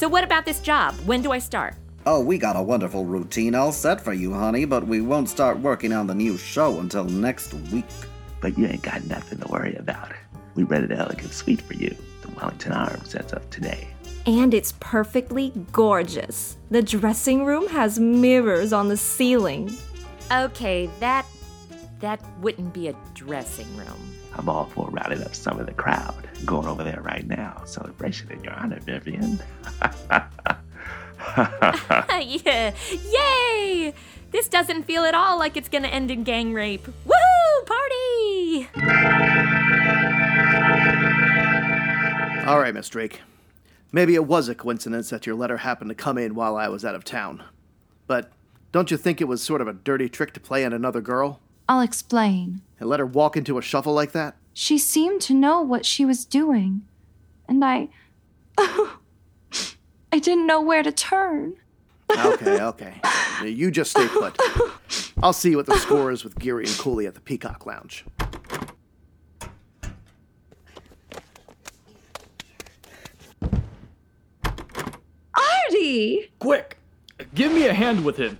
So, 0.00 0.08
what 0.08 0.24
about 0.24 0.46
this 0.46 0.60
job? 0.60 0.94
When 1.04 1.20
do 1.20 1.30
I 1.30 1.38
start? 1.38 1.74
Oh, 2.06 2.20
we 2.20 2.38
got 2.38 2.56
a 2.56 2.62
wonderful 2.62 3.04
routine 3.04 3.54
all 3.54 3.70
set 3.70 4.00
for 4.00 4.14
you, 4.14 4.32
honey, 4.32 4.64
but 4.64 4.86
we 4.86 5.02
won't 5.02 5.28
start 5.28 5.58
working 5.58 5.92
on 5.92 6.06
the 6.06 6.14
new 6.14 6.38
show 6.38 6.80
until 6.80 7.04
next 7.04 7.52
week. 7.70 7.84
But 8.40 8.56
you 8.56 8.66
ain't 8.66 8.80
got 8.80 9.04
nothing 9.04 9.40
to 9.40 9.48
worry 9.48 9.74
about. 9.74 10.12
We 10.54 10.62
rented 10.62 10.92
an 10.92 11.00
elegant 11.00 11.34
suite 11.34 11.60
for 11.60 11.74
you, 11.74 11.94
the 12.22 12.30
Wellington 12.30 12.72
Arms, 12.72 13.14
as 13.14 13.30
of 13.34 13.50
today. 13.50 13.88
And 14.24 14.54
it's 14.54 14.72
perfectly 14.80 15.52
gorgeous. 15.70 16.56
The 16.70 16.80
dressing 16.80 17.44
room 17.44 17.68
has 17.68 17.98
mirrors 17.98 18.72
on 18.72 18.88
the 18.88 18.96
ceiling. 18.96 19.70
Okay, 20.32 20.88
that 21.00 21.26
that 21.98 22.24
wouldn't 22.40 22.72
be 22.72 22.88
a 22.88 22.96
dressing 23.12 23.76
room. 23.76 24.19
I'm 24.40 24.48
all 24.48 24.64
for 24.64 24.88
rounding 24.88 25.22
up 25.22 25.34
some 25.34 25.60
of 25.60 25.66
the 25.66 25.74
crowd. 25.74 26.26
Going 26.46 26.66
over 26.66 26.82
there 26.82 27.02
right 27.02 27.26
now. 27.26 27.62
Celebration 27.66 28.32
in 28.32 28.42
your 28.42 28.54
honor, 28.54 28.80
Vivian. 28.80 29.38
yeah, 32.08 32.72
yay! 32.90 33.92
This 34.30 34.48
doesn't 34.48 34.84
feel 34.84 35.04
at 35.04 35.14
all 35.14 35.38
like 35.38 35.58
it's 35.58 35.68
gonna 35.68 35.88
end 35.88 36.10
in 36.10 36.24
gang 36.24 36.54
rape. 36.54 36.86
Woohoo! 37.06 37.66
Party! 37.66 38.66
All 42.46 42.58
right, 42.58 42.72
Miss 42.72 42.88
Drake. 42.88 43.20
Maybe 43.92 44.14
it 44.14 44.24
was 44.24 44.48
a 44.48 44.54
coincidence 44.54 45.10
that 45.10 45.26
your 45.26 45.34
letter 45.34 45.58
happened 45.58 45.90
to 45.90 45.94
come 45.94 46.16
in 46.16 46.34
while 46.34 46.56
I 46.56 46.68
was 46.68 46.82
out 46.82 46.94
of 46.94 47.04
town. 47.04 47.42
But 48.06 48.32
don't 48.72 48.90
you 48.90 48.96
think 48.96 49.20
it 49.20 49.28
was 49.28 49.42
sort 49.42 49.60
of 49.60 49.68
a 49.68 49.74
dirty 49.74 50.08
trick 50.08 50.32
to 50.32 50.40
play 50.40 50.64
on 50.64 50.72
another 50.72 51.02
girl? 51.02 51.40
I'll 51.70 51.82
explain. 51.82 52.62
And 52.80 52.88
let 52.88 52.98
her 52.98 53.06
walk 53.06 53.36
into 53.36 53.56
a 53.56 53.62
shuffle 53.62 53.92
like 53.92 54.10
that? 54.10 54.34
She 54.52 54.76
seemed 54.76 55.20
to 55.22 55.32
know 55.32 55.62
what 55.62 55.86
she 55.86 56.04
was 56.04 56.24
doing. 56.24 56.82
And 57.48 57.64
I. 57.64 57.90
I 58.58 60.18
didn't 60.18 60.48
know 60.48 60.60
where 60.60 60.82
to 60.82 60.90
turn. 60.90 61.54
Okay, 62.10 62.60
okay. 62.60 63.00
You 63.44 63.70
just 63.70 63.92
stay 63.92 64.08
put. 64.08 64.36
I'll 65.22 65.32
see 65.32 65.54
what 65.54 65.66
the 65.66 65.78
score 65.78 66.10
is 66.10 66.24
with 66.24 66.36
Geary 66.40 66.64
and 66.64 66.76
Cooley 66.76 67.06
at 67.06 67.14
the 67.14 67.20
Peacock 67.20 67.64
Lounge. 67.64 68.04
Artie! 75.32 76.32
Quick! 76.40 76.78
Give 77.32 77.52
me 77.52 77.68
a 77.68 77.72
hand 77.72 78.04
with 78.04 78.16
him. 78.16 78.38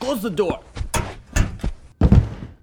Close 0.00 0.22
the 0.22 0.30
door. 0.30 0.60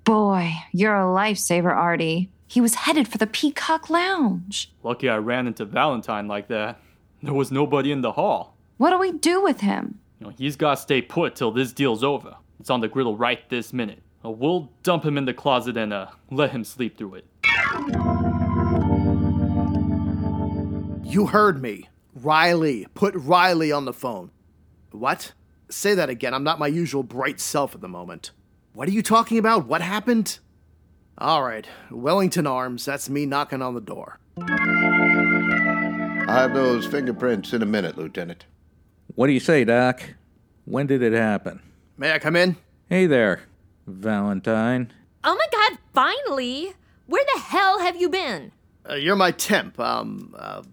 Boy, 0.06 0.54
you're 0.72 0.96
a 0.96 1.06
lifesaver, 1.06 1.76
Artie. 1.76 2.30
He 2.46 2.62
was 2.62 2.76
headed 2.76 3.08
for 3.08 3.18
the 3.18 3.26
Peacock 3.26 3.90
Lounge. 3.90 4.72
Lucky 4.84 5.10
I 5.10 5.18
ran 5.18 5.48
into 5.48 5.66
Valentine 5.66 6.28
like 6.28 6.48
that. 6.50 6.80
There 7.24 7.34
was 7.34 7.52
nobody 7.52 7.92
in 7.92 8.02
the 8.02 8.12
hall. 8.12 8.56
What 8.78 8.92
do 8.92 9.00
we 9.00 9.14
do 9.14 9.42
with 9.42 9.62
him? 9.62 9.98
You 10.20 10.28
know, 10.28 10.34
he's 10.38 10.56
gotta 10.56 10.80
stay 10.80 11.02
put 11.02 11.36
till 11.36 11.52
this 11.52 11.74
deal's 11.74 12.04
over. 12.04 12.36
It's 12.60 12.70
on 12.70 12.82
the 12.82 12.88
griddle 12.88 13.18
right 13.18 13.50
this 13.50 13.74
minute. 13.74 14.04
Uh, 14.24 14.30
we'll 14.30 14.72
dump 14.84 15.04
him 15.04 15.18
in 15.18 15.26
the 15.26 15.34
closet 15.34 15.76
and 15.76 15.92
uh, 15.92 16.06
let 16.30 16.52
him 16.52 16.64
sleep 16.64 17.00
through 17.00 17.16
it. 17.16 17.26
You 21.04 21.26
heard 21.26 21.60
me. 21.64 21.90
Riley. 22.14 22.86
Put 22.94 23.16
Riley 23.16 23.72
on 23.72 23.86
the 23.86 23.94
phone. 23.94 24.30
What? 24.92 25.34
Say 25.70 25.96
that 25.96 26.12
again. 26.12 26.36
I'm 26.36 26.44
not 26.44 26.60
my 26.60 26.68
usual 26.68 27.02
bright 27.02 27.40
self 27.40 27.74
at 27.74 27.82
the 27.82 27.88
moment. 27.88 28.30
What 28.76 28.90
are 28.90 28.92
you 28.92 29.02
talking 29.02 29.38
about? 29.38 29.68
What 29.68 29.82
happened? 29.82 30.40
All 31.18 31.42
right. 31.42 31.66
Wellington 31.90 32.46
Arms. 32.46 32.84
That's 32.84 33.10
me 33.10 33.26
knocking 33.26 33.62
on 33.62 33.74
the 33.74 33.80
door. 33.80 34.20
I'll 36.28 36.42
have 36.42 36.54
those 36.54 36.86
fingerprints 36.86 37.54
in 37.54 37.62
a 37.62 37.66
minute, 37.66 37.98
Lieutenant. 37.98 38.46
What 39.16 39.28
do 39.28 39.34
you 39.34 39.40
say, 39.40 39.64
Doc? 39.64 40.02
When 40.66 40.88
did 40.88 41.02
it 41.02 41.14
happen? 41.14 41.62
May 41.98 42.12
I 42.12 42.20
come 42.20 42.36
in? 42.36 42.58
Hey 42.90 43.06
there, 43.06 43.44
Valentine. 43.88 44.92
Oh 45.24 45.36
my 45.36 45.48
god, 45.54 45.80
finally! 45.94 46.74
Where 47.06 47.24
the 47.34 47.40
hell 47.40 47.80
have 47.80 47.96
you 47.96 48.10
been? 48.10 48.52
Uh, 48.90 48.96
you're 48.96 49.16
my 49.16 49.32
temp. 49.32 49.80
Um, 49.80 50.36
uh, 50.38 50.64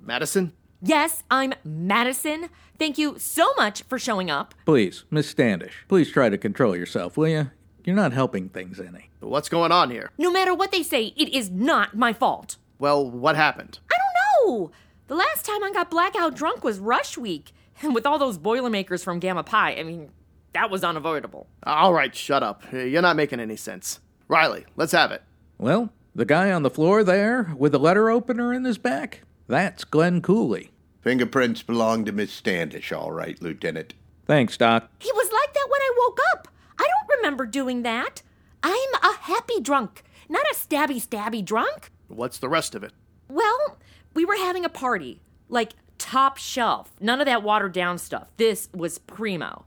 Madison? 0.00 0.52
Yes, 0.82 1.22
I'm 1.30 1.52
Madison. 1.62 2.48
Thank 2.78 2.96
you 2.96 3.18
so 3.18 3.52
much 3.58 3.82
for 3.82 3.98
showing 3.98 4.30
up. 4.30 4.54
Please, 4.64 5.04
Miss 5.10 5.28
Standish, 5.28 5.84
please 5.88 6.10
try 6.10 6.30
to 6.30 6.38
control 6.38 6.74
yourself, 6.74 7.18
will 7.18 7.28
you? 7.28 7.50
You're 7.84 7.96
not 7.96 8.12
helping 8.14 8.48
things 8.48 8.80
any. 8.80 9.10
What's 9.20 9.50
going 9.50 9.72
on 9.72 9.90
here? 9.90 10.10
No 10.16 10.30
matter 10.32 10.54
what 10.54 10.72
they 10.72 10.82
say, 10.82 11.12
it 11.16 11.34
is 11.34 11.50
not 11.50 11.94
my 11.96 12.14
fault. 12.14 12.56
Well, 12.78 13.08
what 13.10 13.36
happened? 13.36 13.78
I 13.92 13.96
don't 13.98 14.48
know. 14.58 14.70
The 15.08 15.14
last 15.16 15.44
time 15.44 15.62
I 15.62 15.70
got 15.72 15.90
blackout 15.90 16.34
drunk 16.34 16.64
was 16.64 16.78
rush 16.78 17.18
week. 17.18 17.52
And 17.82 17.94
with 17.94 18.06
all 18.06 18.18
those 18.18 18.38
Boilermakers 18.38 19.04
from 19.04 19.18
Gamma 19.18 19.42
Pi, 19.42 19.74
I 19.74 19.82
mean, 19.82 20.10
that 20.54 20.70
was 20.70 20.82
unavoidable. 20.82 21.46
All 21.64 21.92
right, 21.92 22.14
shut 22.14 22.42
up. 22.42 22.62
You're 22.72 23.02
not 23.02 23.16
making 23.16 23.40
any 23.40 23.56
sense. 23.56 24.00
Riley, 24.28 24.64
let's 24.76 24.92
have 24.92 25.12
it. 25.12 25.22
Well, 25.58 25.90
the 26.14 26.24
guy 26.24 26.50
on 26.52 26.62
the 26.62 26.70
floor 26.70 27.04
there 27.04 27.52
with 27.56 27.72
the 27.72 27.78
letter 27.78 28.08
opener 28.08 28.54
in 28.54 28.64
his 28.64 28.78
back, 28.78 29.22
that's 29.50 29.84
Glenn 29.84 30.22
Cooley. 30.22 30.70
Fingerprints 31.02 31.62
belong 31.62 32.04
to 32.04 32.12
Miss 32.12 32.32
Standish, 32.32 32.92
all 32.92 33.10
right, 33.10 33.40
Lieutenant. 33.42 33.94
Thanks, 34.26 34.56
Doc. 34.56 34.88
He 35.00 35.10
was 35.12 35.32
like 35.32 35.52
that 35.52 35.66
when 35.68 35.80
I 35.80 35.94
woke 35.98 36.18
up. 36.32 36.48
I 36.78 36.84
don't 36.86 37.18
remember 37.18 37.46
doing 37.46 37.82
that. 37.82 38.22
I'm 38.62 38.94
a 39.02 39.16
happy 39.22 39.60
drunk, 39.60 40.04
not 40.28 40.44
a 40.50 40.54
stabby 40.54 41.04
stabby 41.04 41.44
drunk. 41.44 41.90
What's 42.08 42.38
the 42.38 42.48
rest 42.48 42.74
of 42.74 42.84
it? 42.84 42.92
Well, 43.28 43.78
we 44.14 44.24
were 44.24 44.36
having 44.36 44.64
a 44.64 44.68
party, 44.70 45.20
like 45.48 45.72
top 45.98 46.36
shelf. 46.36 46.92
None 47.00 47.20
of 47.20 47.26
that 47.26 47.42
watered 47.42 47.72
down 47.72 47.98
stuff. 47.98 48.30
This 48.36 48.68
was 48.74 48.98
primo. 48.98 49.64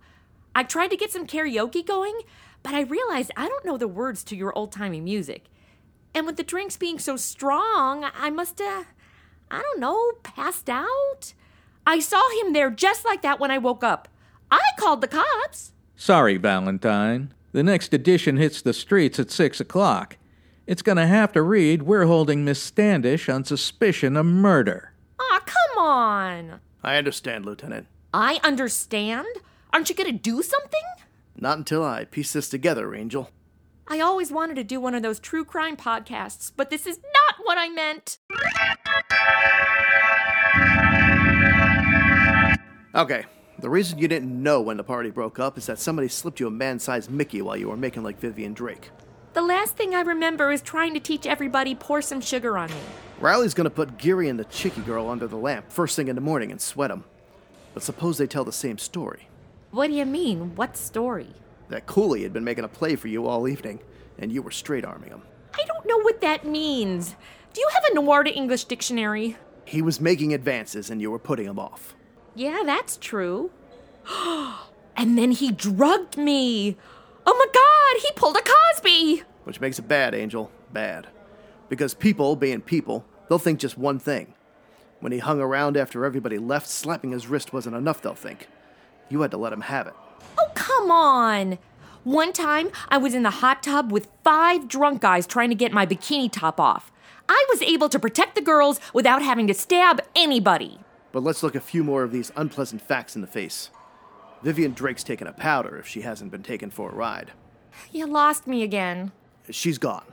I 0.56 0.64
tried 0.64 0.90
to 0.90 0.98
get 0.98 1.12
some 1.12 1.28
karaoke 1.28 1.86
going, 1.86 2.22
but 2.62 2.74
I 2.74 2.82
realized 2.82 3.32
I 3.36 3.48
don't 3.48 3.66
know 3.66 3.78
the 3.78 3.88
words 3.88 4.24
to 4.26 4.36
your 4.36 4.58
old 4.58 4.72
timey 4.72 5.02
music. 5.02 5.46
And 6.14 6.26
with 6.26 6.38
the 6.38 6.44
drinks 6.44 6.78
being 6.78 7.00
so 7.00 7.18
strong, 7.18 8.06
I 8.16 8.30
must 8.30 8.60
have, 8.60 8.86
I 9.54 9.62
don't 9.62 9.80
know, 9.80 10.14
passed 10.24 10.68
out. 10.68 11.34
I 11.86 12.00
saw 12.00 12.22
him 12.42 12.54
there 12.54 12.72
just 12.72 13.06
like 13.06 13.22
that 13.22 13.40
when 13.40 13.52
I 13.52 13.60
woke 13.60 13.84
up. 13.84 14.08
I 14.50 14.62
called 14.80 15.02
the 15.02 15.08
cops. 15.08 15.74
Sorry, 15.96 16.38
Valentine. 16.38 17.34
The 17.52 17.62
next 17.62 17.94
edition 17.94 18.38
hits 18.38 18.64
the 18.64 18.74
streets 18.74 19.20
at 19.20 19.30
6 19.30 19.60
o'clock. 19.60 20.18
It's 20.66 20.82
gonna 20.82 21.06
have 21.06 21.32
to 21.34 21.44
read 21.44 21.84
We're 21.84 22.06
holding 22.06 22.44
Miss 22.44 22.60
Standish 22.62 23.30
on 23.30 23.44
suspicion 23.44 24.18
of 24.18 24.26
murder. 24.26 24.94
Aw, 25.20 25.40
come 25.46 25.78
on. 25.78 26.60
I 26.84 26.96
understand, 26.96 27.46
Lieutenant. 27.46 27.86
I 28.12 28.40
understand? 28.44 29.28
Aren't 29.72 29.90
you 29.90 29.96
gonna 29.96 30.14
do 30.14 30.42
something? 30.42 30.82
Not 31.36 31.60
until 31.60 31.84
I 31.84 32.06
piece 32.06 32.34
this 32.34 32.50
together, 32.50 32.96
Angel. 32.96 33.30
I 33.88 34.00
always 34.00 34.32
wanted 34.32 34.56
to 34.56 34.64
do 34.64 34.80
one 34.80 34.96
of 34.96 35.04
those 35.04 35.20
true 35.20 35.46
crime 35.46 35.76
podcasts, 35.76 36.52
but 36.56 36.70
this 36.72 36.88
is 36.88 36.98
not 36.98 37.46
what 37.46 37.58
I 37.60 37.70
meant. 37.70 38.18
Okay, 42.96 43.26
the 43.58 43.70
reason 43.70 43.98
you 43.98 44.08
didn't 44.08 44.44
know 44.44 44.62
when 44.62 44.78
the 44.78 44.84
party 44.84 45.10
broke 45.10 45.40
up 45.40 45.58
is 45.58 45.66
that 45.66 45.80
somebody 45.80 46.08
slipped 46.08 46.40
you 46.40 46.46
a 46.46 46.52
man 46.52 46.78
sized 46.78 47.10
Mickey 47.10 47.42
while 47.42 47.58
you 47.58 47.68
were 47.70 47.78
making 47.78 48.04
like 48.04 48.20
Vivian 48.20 48.54
Drake. 48.54 48.92
The 49.34 49.42
last 49.42 49.76
thing 49.76 49.96
I 49.96 50.02
remember 50.02 50.52
is 50.52 50.62
trying 50.62 50.94
to 50.94 51.00
teach 51.00 51.26
everybody 51.26 51.74
pour 51.74 52.04
some 52.04 52.22
sugar 52.22 52.56
on 52.56 52.70
me. 52.70 52.78
Riley's 53.20 53.56
gonna 53.56 53.72
put 53.72 53.98
Geary 53.98 54.30
and 54.30 54.38
the 54.40 54.46
Chicky 54.46 54.82
girl 54.82 55.10
under 55.10 55.26
the 55.26 55.38
lamp 55.38 55.72
first 55.72 55.96
thing 55.96 56.08
in 56.08 56.14
the 56.14 56.22
morning 56.22 56.52
and 56.52 56.62
sweat 56.62 56.92
'em. 56.92 57.04
But 57.74 57.82
suppose 57.82 58.20
they 58.20 58.28
tell 58.28 58.44
the 58.44 58.52
same 58.52 58.78
story. 58.78 59.28
What 59.72 59.88
do 59.88 59.94
you 59.94 60.06
mean? 60.06 60.56
What 60.56 60.78
story? 60.78 61.34
That 61.70 61.88
Cooley 61.88 62.22
had 62.22 62.32
been 62.32 62.44
making 62.44 62.64
a 62.64 62.68
play 62.68 62.96
for 62.96 63.08
you 63.08 63.26
all 63.26 63.48
evening, 63.48 63.80
and 64.20 64.32
you 64.32 64.44
were 64.44 64.52
straight 64.52 64.86
arming 64.86 65.10
him. 65.10 65.24
I 65.56 65.64
don't 65.66 65.88
know 65.88 66.00
what 66.02 66.22
that 66.22 66.46
means. 66.46 67.16
Do 67.54 67.62
you 67.62 67.68
have 67.74 67.84
a 67.92 67.94
noir 67.94 68.24
to 68.24 68.34
English 68.34 68.66
dictionary? 68.66 69.38
He 69.66 69.82
was 69.82 70.02
making 70.02 70.34
advances, 70.34 70.90
and 70.90 71.00
you 71.00 71.12
were 71.12 71.20
putting 71.20 71.46
him 71.46 71.60
off. 71.60 71.96
Yeah, 72.36 72.64
that's 72.66 72.98
true. 72.98 73.52
and 74.98 75.18
then 75.18 75.32
he 75.32 75.52
drugged 75.52 76.18
me. 76.18 76.78
Oh 77.26 77.34
my 77.38 77.46
god, 77.54 78.02
he 78.02 78.12
pulled 78.16 78.38
a 78.38 78.42
Cosby! 78.42 79.24
Which 79.44 79.62
makes 79.62 79.78
it 79.78 79.88
bad, 79.88 80.16
Angel. 80.16 80.52
Bad. 80.72 81.08
Because 81.70 81.94
people, 81.94 82.36
being 82.36 82.62
people, 82.62 83.06
they'll 83.30 83.40
think 83.40 83.60
just 83.60 83.78
one 83.78 84.00
thing. 84.00 84.34
When 85.00 85.12
he 85.12 85.20
hung 85.20 85.40
around 85.40 85.78
after 85.78 86.06
everybody 86.06 86.38
left, 86.38 86.68
slapping 86.68 87.12
his 87.12 87.28
wrist 87.28 87.54
wasn't 87.54 87.76
enough, 87.76 88.02
they'll 88.02 88.16
think. 88.16 88.48
You 89.10 89.22
had 89.22 89.32
to 89.32 89.38
let 89.38 89.54
him 89.54 89.62
have 89.62 89.88
it. 89.88 89.94
Oh, 90.40 90.50
come 90.56 90.90
on. 90.90 91.60
One 92.04 92.34
time, 92.34 92.70
I 92.90 92.98
was 92.98 93.14
in 93.14 93.24
the 93.24 93.30
hot 93.30 93.64
tub 93.64 93.92
with 93.92 94.08
five 94.24 94.68
drunk 94.68 95.02
guys 95.02 95.28
trying 95.28 95.50
to 95.50 95.56
get 95.56 95.72
my 95.72 95.86
bikini 95.86 96.32
top 96.32 96.60
off. 96.60 96.92
I 97.28 97.46
was 97.50 97.62
able 97.62 97.90
to 97.90 98.00
protect 98.00 98.36
the 98.36 98.42
girls 98.42 98.80
without 98.94 99.22
having 99.22 99.48
to 99.48 99.54
stab 99.54 100.02
anybody. 100.16 100.80
But 101.12 101.24
let's 101.24 101.44
look 101.44 101.56
a 101.56 101.60
few 101.60 101.84
more 101.84 102.04
of 102.04 102.12
these 102.12 102.32
unpleasant 102.36 102.82
facts 102.82 103.16
in 103.16 103.22
the 103.22 103.28
face. 103.28 103.70
Vivian 104.42 104.74
Drake's 104.74 105.04
taken 105.04 105.28
a 105.28 105.34
powder 105.34 105.78
if 105.78 105.88
she 105.88 106.02
hasn't 106.02 106.32
been 106.32 106.44
taken 106.44 106.70
for 106.70 106.90
a 106.90 106.96
ride. 106.96 107.32
You 107.92 108.06
lost 108.08 108.48
me 108.48 108.64
again. 108.64 109.12
She's 109.50 109.78
gone. 109.78 110.06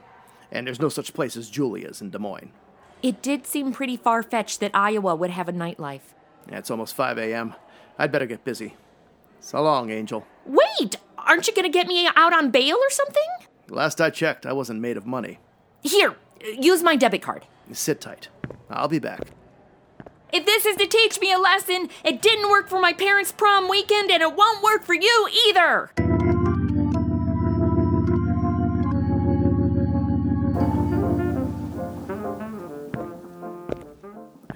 And 0.52 0.66
there's 0.66 0.80
no 0.80 0.88
such 0.88 1.14
place 1.14 1.36
as 1.36 1.50
Julia's 1.50 2.00
in 2.00 2.10
Des 2.10 2.18
Moines. 2.18 2.52
It 3.02 3.22
did 3.22 3.46
seem 3.46 3.72
pretty 3.72 3.96
far 3.96 4.22
fetched 4.22 4.60
that 4.60 4.72
Iowa 4.74 5.14
would 5.14 5.30
have 5.30 5.48
a 5.48 5.52
nightlife. 5.52 6.14
Yeah, 6.50 6.58
it's 6.58 6.70
almost 6.70 6.94
5 6.94 7.18
a.m. 7.18 7.54
I'd 7.98 8.12
better 8.12 8.26
get 8.26 8.44
busy. 8.44 8.76
So 9.40 9.62
long, 9.62 9.90
Angel. 9.90 10.26
Wait! 10.44 10.96
Aren't 11.18 11.46
you 11.46 11.54
gonna 11.54 11.68
get 11.68 11.86
me 11.86 12.08
out 12.14 12.32
on 12.32 12.50
bail 12.50 12.76
or 12.76 12.90
something? 12.90 13.22
Last 13.68 14.00
I 14.00 14.10
checked, 14.10 14.46
I 14.46 14.52
wasn't 14.52 14.80
made 14.80 14.96
of 14.96 15.06
money. 15.06 15.38
Here, 15.82 16.16
use 16.44 16.82
my 16.82 16.96
debit 16.96 17.22
card. 17.22 17.46
Sit 17.72 18.00
tight. 18.00 18.28
I'll 18.68 18.88
be 18.88 18.98
back. 18.98 19.20
If 20.32 20.46
this 20.46 20.64
is 20.64 20.76
to 20.76 20.86
teach 20.86 21.20
me 21.20 21.32
a 21.32 21.38
lesson, 21.38 21.88
it 22.04 22.22
didn't 22.22 22.50
work 22.50 22.68
for 22.68 22.80
my 22.80 22.92
parents' 22.92 23.32
prom 23.32 23.68
weekend 23.68 24.10
and 24.10 24.22
it 24.22 24.36
won't 24.36 24.62
work 24.62 24.84
for 24.84 24.94
you 24.94 25.28
either! 25.48 25.90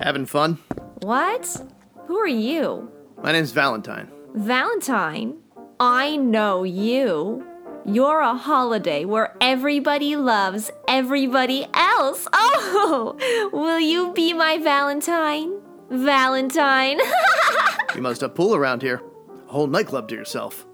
Having 0.01 0.27
fun? 0.27 0.59
What? 1.01 1.63
Who 2.07 2.17
are 2.19 2.27
you? 2.27 2.91
My 3.23 3.33
name's 3.33 3.53
Valentine. 3.53 4.11
Valentine? 4.35 5.39
I 5.81 6.17
know 6.17 6.63
you. 6.63 7.45
You're 7.87 8.21
a 8.21 8.35
holiday 8.35 9.05
where 9.05 9.37
everybody 9.43 10.17
loves 10.17 10.71
everybody 10.89 11.67
else. 11.75 12.27
Oh, 12.87 13.17
will 13.53 13.81
you 13.81 14.13
be 14.13 14.33
my 14.35 14.59
Valentine? 14.59 15.61
Valentine. 15.91 16.99
you 17.95 18.03
must 18.03 18.21
have 18.21 18.35
pool 18.35 18.55
around 18.55 18.83
here. 18.83 19.01
A 19.49 19.53
whole 19.53 19.67
nightclub 19.67 20.09
to 20.09 20.15
yourself. 20.15 20.67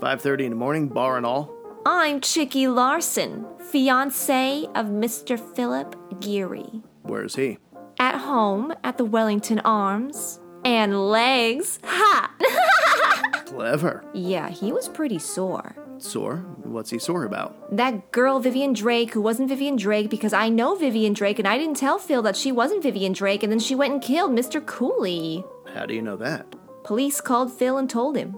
5:30 0.00 0.44
in 0.44 0.50
the 0.50 0.56
morning, 0.56 0.88
bar 0.88 1.16
and 1.16 1.24
all. 1.24 1.50
I'm 1.86 2.20
Chicky 2.20 2.66
Larson, 2.68 3.46
fiance 3.70 4.66
of 4.74 4.86
Mr. 4.86 5.38
Philip 5.54 6.20
Geary. 6.20 6.82
Where's 7.02 7.36
he? 7.36 7.58
At 7.98 8.18
home 8.18 8.74
at 8.84 8.98
the 8.98 9.04
Wellington 9.04 9.60
Arms. 9.60 10.40
And 10.64 11.08
legs. 11.10 11.78
Ha! 11.84 13.42
Clever. 13.46 14.04
Yeah, 14.14 14.48
he 14.48 14.72
was 14.72 14.88
pretty 14.88 15.18
sore. 15.18 15.76
Sore? 15.98 16.38
What's 16.64 16.90
he 16.90 16.98
sore 16.98 17.24
about? 17.24 17.74
That 17.76 18.12
girl 18.12 18.40
Vivian 18.40 18.72
Drake, 18.72 19.12
who 19.12 19.20
wasn't 19.20 19.48
Vivian 19.48 19.76
Drake, 19.76 20.10
because 20.10 20.32
I 20.32 20.48
know 20.48 20.74
Vivian 20.74 21.12
Drake 21.12 21.38
and 21.38 21.48
I 21.48 21.58
didn't 21.58 21.76
tell 21.76 21.98
Phil 21.98 22.22
that 22.22 22.36
she 22.36 22.52
wasn't 22.52 22.82
Vivian 22.82 23.12
Drake, 23.12 23.42
and 23.42 23.50
then 23.50 23.58
she 23.58 23.74
went 23.74 23.92
and 23.92 24.02
killed 24.02 24.32
Mr. 24.32 24.64
Cooley. 24.64 25.44
How 25.72 25.86
do 25.86 25.94
you 25.94 26.02
know 26.02 26.16
that? 26.16 26.46
Police 26.84 27.20
called 27.20 27.52
Phil 27.52 27.78
and 27.78 27.88
told 27.88 28.16
him. 28.16 28.36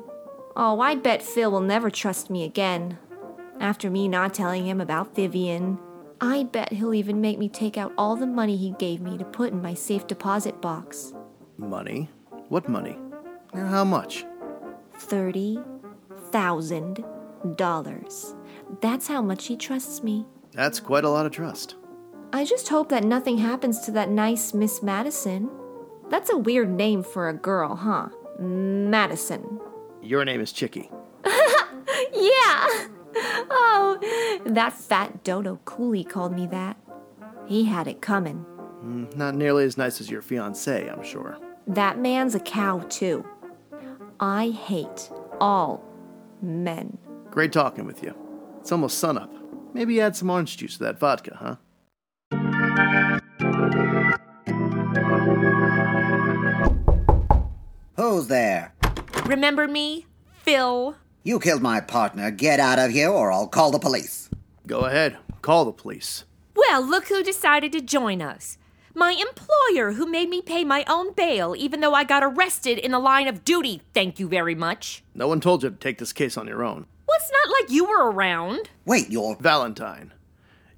Oh, 0.57 0.81
I 0.81 0.95
bet 0.95 1.23
Phil 1.23 1.51
will 1.51 1.61
never 1.61 1.91
trust 1.91 2.31
me 2.31 2.45
again. 2.45 2.99
After 3.61 3.91
me 3.91 4.09
not 4.09 4.35
telling 4.35 4.67
him 4.67 4.81
about 4.81 5.15
Vivian, 5.15 5.79
I 6.21 6.45
bet 6.45 6.73
he'll 6.73 6.95
even 6.95 7.21
make 7.21 7.39
me 7.39 7.49
take 7.49 7.77
out 7.77 7.93
all 7.99 8.17
the 8.17 8.27
money 8.27 8.57
he 8.57 8.71
gave 8.79 9.01
me 9.01 9.19
to 9.19 9.25
put 9.25 9.53
in 9.53 9.61
my 9.61 9.75
safe 9.75 10.07
deposit 10.07 10.61
box. 10.63 11.13
Money? 11.59 12.09
What 12.49 12.69
money? 12.69 12.99
How 13.53 13.85
much? 13.85 14.25
Thirty 14.95 15.59
thousand. 16.31 17.05
That's 18.81 19.07
how 19.07 19.23
much 19.23 19.47
he 19.47 19.57
trusts 19.57 20.03
me. 20.03 20.27
That's 20.53 20.81
quite 20.81 21.05
a 21.05 21.11
lot 21.11 21.27
of 21.27 21.33
trust. 21.33 21.77
I 22.33 22.45
just 22.45 22.69
hope 22.69 22.89
that 22.89 23.05
nothing 23.05 23.39
happens 23.39 23.81
to 23.81 23.91
that 23.93 24.11
nice 24.11 24.53
Miss 24.53 24.83
Madison. 24.83 25.51
That's 26.09 26.31
a 26.31 26.37
weird 26.39 26.71
name 26.71 27.03
for 27.03 27.29
a 27.29 27.35
girl, 27.35 27.77
huh? 27.77 28.09
Madison. 28.39 29.61
Your 30.03 30.25
name 30.25 30.41
is 30.41 30.53
Chicky. 30.53 30.91
yeah! 31.25 32.87
Oh, 33.51 34.41
that 34.47 34.73
fat 34.73 35.25
dodo 35.25 35.61
Cooley 35.65 36.05
called 36.05 36.35
me 36.35 36.47
that. 36.49 36.77
He 37.47 37.65
had 37.65 37.87
it 37.87 38.01
coming. 38.01 38.45
Mm, 38.85 39.17
not 39.17 39.35
nearly 39.35 39.65
as 39.65 39.77
nice 39.77 40.01
as 40.01 40.11
your 40.11 40.23
fiance, 40.23 40.89
I'm 40.89 41.03
sure. 41.03 41.39
That 41.67 41.99
man's 41.99 42.35
a 42.35 42.41
cow, 42.41 42.81
too. 42.89 43.25
I 44.21 44.51
hate 44.51 45.11
all 45.41 45.85
men. 46.43 46.99
Great 47.37 47.53
talking 47.53 47.85
with 47.85 48.03
you. 48.03 48.15
It's 48.63 48.73
almost 48.73 48.97
sunup. 48.97 49.31
Maybe 49.75 50.01
add 50.01 50.17
some 50.17 50.31
orange 50.31 50.57
juice 50.57 50.79
to 50.79 50.85
that 50.85 50.99
vodka, 50.99 51.37
huh? 51.39 51.57
Who's 57.97 58.29
there? 58.29 58.73
Remember 59.27 59.69
me? 59.69 60.07
Phil. 60.45 60.97
You 61.25 61.39
killed 61.39 61.61
my 61.61 61.83
partner. 61.83 62.31
Get 62.31 62.59
out 62.59 62.79
of 62.79 62.93
here 62.93 63.11
or 63.11 63.31
I'll 63.31 63.49
call 63.49 63.71
the 63.71 63.79
police. 63.79 64.31
Go 64.67 64.87
ahead. 64.87 65.19
Call 65.43 65.67
the 65.67 65.73
police. 65.73 66.25
Well, 66.55 66.81
look 66.81 67.09
who 67.09 67.23
decided 67.23 67.71
to 67.73 67.83
join 67.83 68.23
us. 68.23 68.57
My 68.95 69.11
employer, 69.11 69.93
who 69.93 70.07
made 70.07 70.31
me 70.31 70.41
pay 70.41 70.65
my 70.65 70.87
own 70.89 71.13
bail 71.13 71.55
even 71.55 71.81
though 71.81 71.93
I 71.93 72.05
got 72.05 72.25
arrested 72.25 72.79
in 72.79 72.93
the 72.93 72.99
line 72.99 73.29
of 73.29 73.45
duty. 73.45 73.83
Thank 73.93 74.19
you 74.19 74.27
very 74.27 74.55
much. 74.55 75.05
No 75.15 75.29
one 75.29 75.43
told 75.43 75.63
you 75.65 75.69
to 75.69 75.77
take 75.77 75.99
this 75.99 76.15
case 76.15 76.39
on 76.39 76.49
your 76.49 76.65
own. 76.65 76.87
Well, 77.07 77.17
it's 77.21 77.33
not 77.33 77.53
like 77.61 77.71
you 77.71 77.85
were 77.85 78.11
around. 78.11 78.71
Wait, 78.85 79.11
you're. 79.11 79.37
Valentine. 79.37 80.13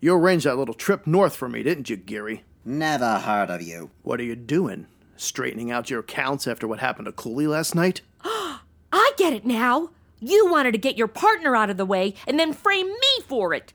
You 0.00 0.14
arranged 0.14 0.46
that 0.46 0.56
little 0.56 0.74
trip 0.74 1.06
north 1.06 1.34
for 1.34 1.48
me, 1.48 1.62
didn't 1.62 1.90
you, 1.90 1.96
Geary? 1.96 2.44
Never 2.64 3.18
heard 3.18 3.50
of 3.50 3.62
you. 3.62 3.90
What 4.02 4.20
are 4.20 4.24
you 4.24 4.36
doing? 4.36 4.86
Straightening 5.16 5.70
out 5.70 5.90
your 5.90 6.00
accounts 6.00 6.46
after 6.46 6.68
what 6.68 6.78
happened 6.78 7.06
to 7.06 7.12
Cooley 7.12 7.46
last 7.46 7.74
night? 7.74 8.02
I 8.22 9.12
get 9.16 9.32
it 9.32 9.44
now. 9.44 9.90
You 10.20 10.50
wanted 10.50 10.72
to 10.72 10.78
get 10.78 10.96
your 10.96 11.08
partner 11.08 11.56
out 11.56 11.70
of 11.70 11.76
the 11.76 11.86
way 11.86 12.14
and 12.26 12.38
then 12.38 12.52
frame 12.52 12.88
me 12.88 13.22
for 13.26 13.54
it. 13.54 13.72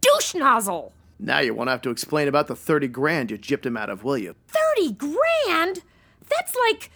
Douche 0.00 0.34
nozzle! 0.34 0.92
Now 1.18 1.38
you 1.38 1.54
won't 1.54 1.70
have 1.70 1.82
to 1.82 1.90
explain 1.90 2.26
about 2.26 2.48
the 2.48 2.56
30 2.56 2.88
grand 2.88 3.30
you 3.30 3.38
gypped 3.38 3.66
him 3.66 3.76
out 3.76 3.90
of, 3.90 4.02
will 4.02 4.18
you? 4.18 4.34
30 4.48 4.92
grand? 4.92 5.82
That's 6.28 6.54
like 6.68 6.90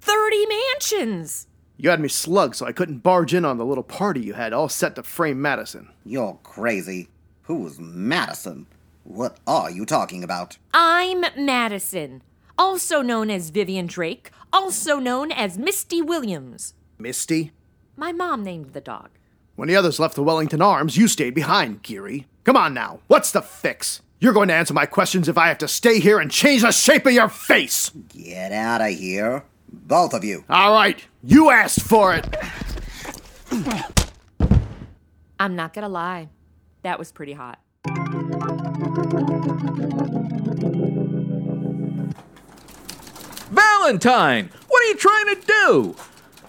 30 0.00 0.46
mansions. 0.46 1.46
You 1.82 1.88
had 1.88 2.00
me 2.00 2.08
slugged 2.08 2.56
so 2.56 2.66
I 2.66 2.72
couldn't 2.72 2.98
barge 2.98 3.32
in 3.32 3.46
on 3.46 3.56
the 3.56 3.64
little 3.64 3.82
party 3.82 4.20
you 4.20 4.34
had 4.34 4.52
all 4.52 4.68
set 4.68 4.96
to 4.96 5.02
frame 5.02 5.40
Madison. 5.40 5.88
You're 6.04 6.38
crazy. 6.42 7.08
Who's 7.44 7.80
Madison? 7.80 8.66
What 9.02 9.38
are 9.46 9.70
you 9.70 9.86
talking 9.86 10.22
about? 10.22 10.58
I'm 10.74 11.24
Madison, 11.38 12.22
also 12.58 13.00
known 13.00 13.30
as 13.30 13.48
Vivian 13.48 13.86
Drake, 13.86 14.30
also 14.52 14.98
known 14.98 15.32
as 15.32 15.56
Misty 15.56 16.02
Williams. 16.02 16.74
Misty? 16.98 17.52
My 17.96 18.12
mom 18.12 18.44
named 18.44 18.74
the 18.74 18.82
dog. 18.82 19.08
When 19.56 19.68
the 19.68 19.76
others 19.76 19.98
left 19.98 20.16
the 20.16 20.22
Wellington 20.22 20.60
Arms, 20.60 20.98
you 20.98 21.08
stayed 21.08 21.34
behind, 21.34 21.82
Geary. 21.82 22.26
Come 22.44 22.58
on 22.58 22.74
now, 22.74 23.00
what's 23.06 23.32
the 23.32 23.40
fix? 23.40 24.02
You're 24.18 24.34
going 24.34 24.48
to 24.48 24.54
answer 24.54 24.74
my 24.74 24.84
questions 24.84 25.30
if 25.30 25.38
I 25.38 25.48
have 25.48 25.56
to 25.58 25.68
stay 25.68 25.98
here 25.98 26.18
and 26.18 26.30
change 26.30 26.60
the 26.60 26.72
shape 26.72 27.06
of 27.06 27.14
your 27.14 27.30
face! 27.30 27.88
Get 28.10 28.52
out 28.52 28.82
of 28.82 28.90
here. 28.90 29.44
Both 29.72 30.14
of 30.14 30.24
you. 30.24 30.44
All 30.48 30.72
right, 30.72 31.04
you 31.22 31.50
asked 31.50 31.82
for 31.82 32.14
it! 32.14 32.26
I'm 35.38 35.56
not 35.56 35.72
gonna 35.72 35.88
lie, 35.88 36.28
that 36.82 36.98
was 36.98 37.12
pretty 37.12 37.32
hot. 37.32 37.58
Valentine, 43.50 44.50
what 44.68 44.82
are 44.82 44.86
you 44.86 44.96
trying 44.96 45.34
to 45.34 45.46
do? 45.46 45.96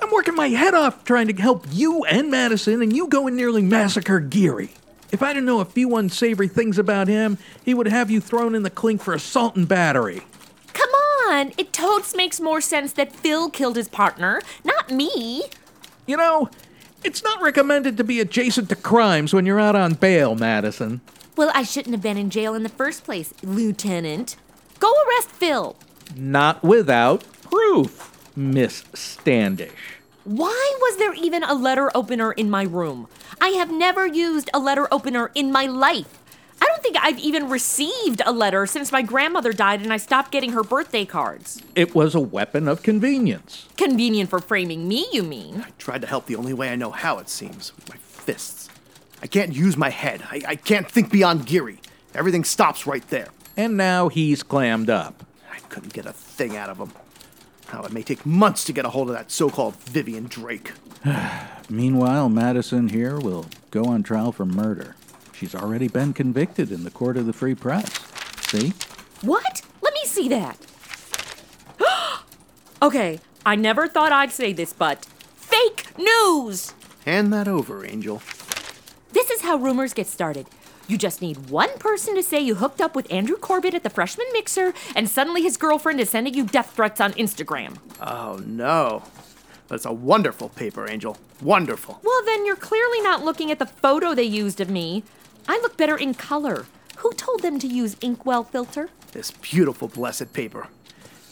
I'm 0.02 0.12
working 0.12 0.36
my 0.36 0.50
head 0.50 0.74
off 0.74 1.04
trying 1.04 1.28
to 1.28 1.34
help 1.34 1.66
you 1.72 2.04
and 2.06 2.30
Madison, 2.30 2.82
and 2.82 2.96
you 2.96 3.08
go 3.08 3.28
and 3.28 3.36
nearly 3.36 3.62
massacre 3.62 4.20
Geary. 4.20 4.72
If 5.12 5.22
I 5.22 5.34
didn't 5.34 5.46
know 5.46 5.60
a 5.60 5.66
few 5.66 5.96
unsavory 5.96 6.48
things 6.48 6.78
about 6.78 7.08
him, 7.08 7.38
he 7.64 7.74
would 7.74 7.88
have 7.88 8.10
you 8.10 8.22
thrown 8.22 8.56
in 8.56 8.64
the 8.64 8.70
clink 8.70 9.02
for 9.02 9.14
assault 9.14 9.56
and 9.56 9.68
battery. 9.68 10.22
Come 11.32 11.48
on, 11.48 11.54
it 11.58 11.72
totes 11.72 12.14
makes 12.14 12.42
more 12.42 12.60
sense 12.60 12.92
that 12.92 13.14
Phil 13.14 13.50
killed 13.50 13.78
his 13.78 13.88
partner, 13.88 14.42
not 14.66 14.92
me. 14.92 15.44
You 16.06 16.18
know, 16.18 16.50
it's 17.06 17.24
not 17.24 17.42
recommended 17.42 17.96
to 17.96 18.04
be 18.04 18.20
adjacent 18.20 18.68
to 18.68 18.76
crimes 18.76 19.34
when 19.34 19.46
you're 19.46 19.58
out 19.58 19.78
on 19.78 19.94
bail, 19.94 20.36
Madison. 20.36 21.00
Well, 21.38 21.50
I 21.56 21.64
shouldn't 21.64 21.96
have 21.96 22.02
been 22.02 22.18
in 22.18 22.32
jail 22.32 22.54
in 22.54 22.64
the 22.64 22.70
first 22.70 23.06
place, 23.06 23.34
Lieutenant. 23.44 24.36
Go 24.80 24.94
arrest 25.08 25.30
Phil. 25.30 25.78
Not 26.18 26.64
without 26.64 27.24
proof, 27.44 28.12
Miss 28.36 28.84
Standish. 28.94 30.02
Why 30.26 30.76
was 30.82 30.98
there 30.98 31.14
even 31.14 31.44
a 31.44 31.54
letter 31.54 31.90
opener 31.96 32.34
in 32.34 32.50
my 32.50 32.64
room? 32.64 33.08
I 33.40 33.52
have 33.52 33.72
never 33.72 34.06
used 34.06 34.50
a 34.54 34.60
letter 34.60 34.86
opener 34.92 35.32
in 35.34 35.50
my 35.50 35.66
life. 35.66 36.21
I 36.82 36.84
don't 36.84 36.94
don't 36.94 36.94
think 36.94 37.06
I've 37.06 37.24
even 37.24 37.50
received 37.50 38.22
a 38.26 38.32
letter 38.32 38.66
since 38.66 38.92
my 38.92 39.04
grandmother 39.04 39.54
died 39.54 39.82
and 39.82 39.94
I 39.94 39.98
stopped 39.98 40.32
getting 40.32 40.54
her 40.54 40.64
birthday 40.64 41.06
cards. 41.06 41.62
It 41.76 41.94
was 41.94 42.16
a 42.16 42.20
weapon 42.20 42.68
of 42.68 42.82
convenience. 42.82 43.68
Convenient 43.78 44.30
for 44.32 44.40
framing 44.40 44.88
me, 44.88 45.08
you 45.12 45.22
mean? 45.22 45.62
I 45.62 45.70
tried 45.78 46.02
to 46.02 46.08
help 46.08 46.26
the 46.26 46.36
only 46.36 46.54
way 46.54 46.70
I 46.70 46.76
know 46.76 46.90
how, 46.90 47.20
it 47.20 47.30
seems, 47.30 47.76
with 47.76 47.88
my 47.90 47.98
fists. 47.98 48.70
I 49.22 49.28
can't 49.28 49.54
use 49.54 49.78
my 49.78 49.90
head. 49.90 50.24
I, 50.32 50.42
I 50.48 50.56
can't 50.56 50.90
think 50.90 51.12
beyond 51.12 51.46
Geary. 51.46 51.80
Everything 52.16 52.44
stops 52.44 52.88
right 52.88 53.08
there. 53.10 53.30
And 53.56 53.78
now 53.78 54.08
he's 54.08 54.42
clammed 54.42 54.90
up. 54.90 55.24
I 55.52 55.60
couldn't 55.70 55.94
get 55.94 56.08
a 56.08 56.14
thing 56.14 56.58
out 56.58 56.70
of 56.70 56.80
him. 56.80 56.92
Now 57.72 57.84
it 57.84 57.92
may 57.92 58.02
take 58.02 58.26
months 58.26 58.64
to 58.66 58.74
get 58.74 58.86
a 58.86 58.90
hold 58.90 59.10
of 59.10 59.16
that 59.16 59.30
so 59.30 59.50
called 59.50 59.76
Vivian 59.76 60.26
Drake. 60.26 60.72
Meanwhile, 61.70 62.30
Madison 62.30 62.90
here 62.90 63.20
will 63.20 63.46
go 63.70 63.86
on 63.86 64.02
trial 64.02 64.32
for 64.32 64.46
murder. 64.46 64.96
She's 65.42 65.56
already 65.56 65.88
been 65.88 66.14
convicted 66.14 66.72
in 66.72 66.84
the 66.84 66.92
court 66.92 67.18
of 67.18 67.26
the 67.26 67.34
free 67.34 67.56
press. 67.56 67.92
See? 68.42 68.74
What? 69.22 69.64
Let 69.82 69.92
me 69.96 70.06
see 70.06 70.30
that. 70.30 70.56
okay, 72.84 73.20
I 73.44 73.56
never 73.56 73.88
thought 73.88 74.12
I'd 74.12 74.32
say 74.32 74.54
this, 74.54 74.72
but 74.72 75.06
fake 75.36 75.98
news! 75.98 76.76
Hand 77.06 77.34
that 77.34 77.48
over, 77.48 77.84
Angel. 77.84 78.22
This 79.14 79.32
is 79.32 79.42
how 79.42 79.56
rumors 79.56 79.96
get 79.96 80.06
started. 80.06 80.46
You 80.88 81.00
just 81.00 81.24
need 81.24 81.50
one 81.50 81.76
person 81.80 82.14
to 82.14 82.22
say 82.22 82.40
you 82.40 82.54
hooked 82.54 82.80
up 82.80 82.96
with 82.96 83.12
Andrew 83.12 83.36
Corbett 83.36 83.74
at 83.74 83.82
the 83.82 83.90
freshman 83.90 84.28
mixer, 84.34 84.76
and 84.96 85.10
suddenly 85.10 85.42
his 85.42 85.58
girlfriend 85.58 86.00
is 86.00 86.12
sending 86.12 86.36
you 86.36 86.46
death 86.46 86.74
threats 86.76 87.02
on 87.02 87.14
Instagram. 87.14 87.80
Oh 88.00 88.40
no. 88.46 89.02
That's 89.70 89.86
a 89.86 89.92
wonderful 89.92 90.50
paper, 90.50 90.88
Angel. 90.88 91.18
Wonderful. 91.42 92.00
Well, 92.04 92.26
then 92.26 92.46
you're 92.46 92.58
clearly 92.58 93.02
not 93.02 93.26
looking 93.26 93.50
at 93.50 93.58
the 93.58 93.66
photo 93.66 94.14
they 94.14 94.22
used 94.22 94.62
of 94.62 94.70
me. 94.70 95.04
I 95.48 95.60
look 95.60 95.78
better 95.78 95.98
in 95.98 96.14
color. 96.14 96.66
Who 96.98 97.12
told 97.14 97.42
them 97.42 97.60
to 97.60 97.68
use 97.68 97.96
Inkwell 98.02 98.44
filter? 98.44 98.90
This 99.12 99.32
beautiful, 99.32 99.88
blessed 99.88 100.34
paper. 100.34 100.68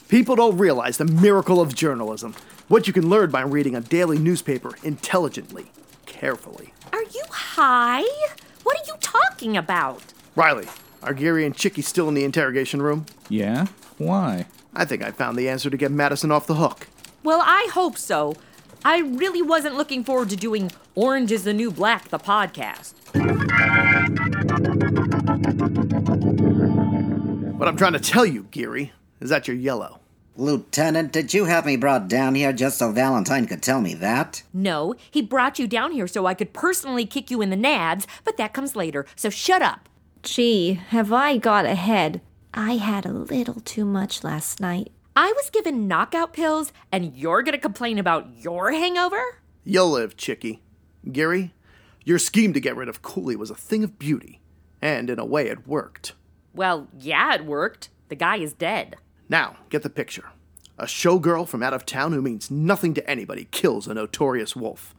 People 0.07 0.35
don't 0.35 0.57
realize 0.57 0.97
the 0.97 1.05
miracle 1.05 1.61
of 1.61 1.75
journalism. 1.75 2.33
What 2.67 2.87
you 2.87 2.93
can 2.93 3.09
learn 3.09 3.29
by 3.31 3.41
reading 3.41 3.75
a 3.75 3.81
daily 3.81 4.17
newspaper 4.17 4.71
intelligently, 4.83 5.71
carefully. 6.05 6.73
Are 6.91 7.03
you 7.03 7.23
high? 7.29 8.03
What 8.63 8.77
are 8.77 8.83
you 8.87 8.95
talking 8.99 9.55
about? 9.55 10.01
Riley, 10.35 10.67
are 11.03 11.13
Geary 11.13 11.45
and 11.45 11.55
Chicky 11.55 11.81
still 11.81 12.07
in 12.09 12.15
the 12.15 12.23
interrogation 12.23 12.81
room? 12.81 13.05
Yeah? 13.29 13.67
Why? 13.97 14.45
I 14.73 14.85
think 14.85 15.03
I 15.03 15.11
found 15.11 15.37
the 15.37 15.49
answer 15.49 15.69
to 15.69 15.77
get 15.77 15.91
Madison 15.91 16.31
off 16.31 16.47
the 16.47 16.55
hook. 16.55 16.87
Well, 17.23 17.41
I 17.43 17.69
hope 17.73 17.97
so. 17.97 18.35
I 18.83 18.99
really 18.99 19.41
wasn't 19.41 19.75
looking 19.75 20.03
forward 20.03 20.29
to 20.29 20.35
doing 20.35 20.71
Orange 20.95 21.31
is 21.31 21.43
the 21.43 21.53
New 21.53 21.69
Black, 21.71 22.09
the 22.09 22.19
podcast. 22.19 22.93
I'm 27.69 27.77
trying 27.77 27.93
to 27.93 27.99
tell 27.99 28.25
you, 28.25 28.47
Geary, 28.49 28.93
is 29.19 29.29
that 29.29 29.47
you're 29.47 29.55
yellow. 29.55 29.99
Lieutenant, 30.35 31.11
did 31.11 31.35
you 31.35 31.45
have 31.45 31.67
me 31.67 31.77
brought 31.77 32.07
down 32.07 32.33
here 32.33 32.51
just 32.51 32.79
so 32.79 32.91
Valentine 32.91 33.45
could 33.45 33.61
tell 33.61 33.79
me 33.79 33.93
that? 33.93 34.41
No, 34.51 34.95
he 35.11 35.21
brought 35.21 35.59
you 35.59 35.67
down 35.67 35.91
here 35.91 36.07
so 36.07 36.25
I 36.25 36.33
could 36.33 36.51
personally 36.51 37.05
kick 37.05 37.29
you 37.29 37.43
in 37.43 37.51
the 37.51 37.55
nads, 37.55 38.07
but 38.23 38.37
that 38.37 38.53
comes 38.55 38.75
later, 38.75 39.05
so 39.15 39.29
shut 39.29 39.61
up. 39.61 39.87
Gee, 40.23 40.73
have 40.73 41.13
I 41.13 41.37
got 41.37 41.67
a 41.67 41.75
head. 41.75 42.21
I 42.55 42.77
had 42.77 43.05
a 43.05 43.13
little 43.13 43.61
too 43.61 43.85
much 43.85 44.23
last 44.23 44.59
night. 44.59 44.91
I 45.15 45.31
was 45.33 45.51
given 45.51 45.87
knockout 45.87 46.33
pills, 46.33 46.73
and 46.91 47.15
you're 47.15 47.43
gonna 47.43 47.59
complain 47.59 47.99
about 47.99 48.35
your 48.35 48.71
hangover? 48.71 49.41
You'll 49.63 49.91
live, 49.91 50.17
Chicky. 50.17 50.63
Geary, 51.11 51.53
your 52.03 52.17
scheme 52.17 52.51
to 52.53 52.59
get 52.59 52.75
rid 52.75 52.89
of 52.89 53.03
Cooley 53.03 53.35
was 53.35 53.51
a 53.51 53.55
thing 53.55 53.83
of 53.83 53.99
beauty, 53.99 54.41
and 54.81 55.07
in 55.11 55.19
a 55.19 55.25
way 55.25 55.49
it 55.49 55.67
worked. 55.67 56.13
Well, 56.59 56.89
yeah, 56.99 57.35
it 57.35 57.45
worked. 57.45 57.87
The 58.09 58.17
guy 58.17 58.35
is 58.35 58.51
dead. 58.51 58.97
Now, 59.29 59.55
get 59.69 59.81
the 59.81 59.89
picture. 59.89 60.31
A 60.77 60.87
showgirl 60.87 61.47
from 61.47 61.63
out 61.63 61.73
of 61.73 61.85
town 61.85 62.11
who 62.11 62.21
means 62.21 62.51
nothing 62.51 62.93
to 62.95 63.09
anybody 63.09 63.47
kills 63.49 63.87
a 63.87 63.93
notorious 63.93 64.57
wolf. 64.57 64.93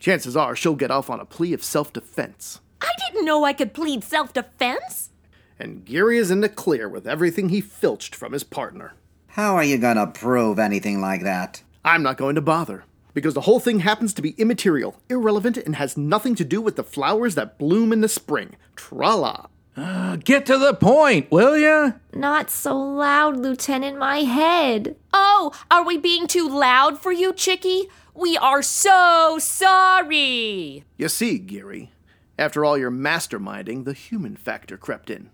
Chances 0.00 0.38
are 0.38 0.56
she'll 0.56 0.74
get 0.74 0.90
off 0.90 1.10
on 1.10 1.20
a 1.20 1.26
plea 1.26 1.52
of 1.52 1.62
self 1.62 1.92
defense. 1.92 2.60
I 2.80 2.88
didn't 2.96 3.26
know 3.26 3.44
I 3.44 3.52
could 3.52 3.74
plead 3.74 4.04
self 4.04 4.32
defense. 4.32 5.10
And 5.58 5.84
Geary 5.84 6.16
is 6.16 6.30
in 6.30 6.40
the 6.40 6.48
clear 6.48 6.88
with 6.88 7.06
everything 7.06 7.50
he 7.50 7.60
filched 7.60 8.14
from 8.14 8.32
his 8.32 8.42
partner. 8.42 8.94
How 9.26 9.54
are 9.54 9.64
you 9.64 9.76
gonna 9.76 10.06
prove 10.06 10.58
anything 10.58 11.02
like 11.02 11.24
that? 11.24 11.62
I'm 11.84 12.02
not 12.02 12.16
going 12.16 12.36
to 12.36 12.40
bother, 12.40 12.84
because 13.12 13.34
the 13.34 13.42
whole 13.42 13.60
thing 13.60 13.80
happens 13.80 14.14
to 14.14 14.22
be 14.22 14.30
immaterial, 14.38 14.98
irrelevant, 15.10 15.58
and 15.58 15.76
has 15.76 15.98
nothing 15.98 16.34
to 16.36 16.44
do 16.46 16.62
with 16.62 16.76
the 16.76 16.82
flowers 16.82 17.34
that 17.34 17.58
bloom 17.58 17.92
in 17.92 18.00
the 18.00 18.08
spring. 18.08 18.56
Tra 18.76 19.14
la. 19.14 19.48
Uh, 19.76 20.16
get 20.16 20.46
to 20.46 20.56
the 20.56 20.72
point, 20.72 21.30
will 21.30 21.56
ya? 21.56 21.92
Not 22.14 22.48
so 22.48 22.74
loud, 22.74 23.36
Lieutenant, 23.36 23.98
my 23.98 24.20
head. 24.20 24.96
Oh, 25.12 25.52
are 25.70 25.84
we 25.84 25.98
being 25.98 26.26
too 26.26 26.48
loud 26.48 26.98
for 26.98 27.12
you, 27.12 27.34
Chicky? 27.34 27.88
We 28.14 28.38
are 28.38 28.62
so 28.62 29.36
sorry. 29.38 30.84
You 30.96 31.08
see, 31.10 31.38
Geary, 31.38 31.90
after 32.38 32.64
all 32.64 32.78
your 32.78 32.90
masterminding, 32.90 33.84
the 33.84 33.92
human 33.92 34.36
factor 34.36 34.78
crept 34.78 35.10
in. 35.10 35.28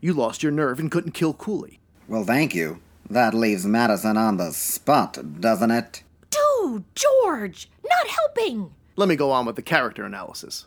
You 0.00 0.12
lost 0.12 0.42
your 0.42 0.50
nerve 0.50 0.80
and 0.80 0.90
couldn't 0.90 1.12
kill 1.12 1.34
Cooley. 1.34 1.78
Well, 2.08 2.24
thank 2.24 2.56
you. 2.56 2.80
That 3.08 3.34
leaves 3.34 3.64
Madison 3.64 4.16
on 4.16 4.36
the 4.36 4.50
spot, 4.50 5.40
doesn't 5.40 5.70
it? 5.70 6.02
Dude, 6.30 6.84
George, 6.96 7.70
not 7.88 8.08
helping. 8.08 8.74
Let 8.96 9.08
me 9.08 9.14
go 9.14 9.30
on 9.30 9.46
with 9.46 9.54
the 9.54 9.62
character 9.62 10.04
analysis. 10.04 10.66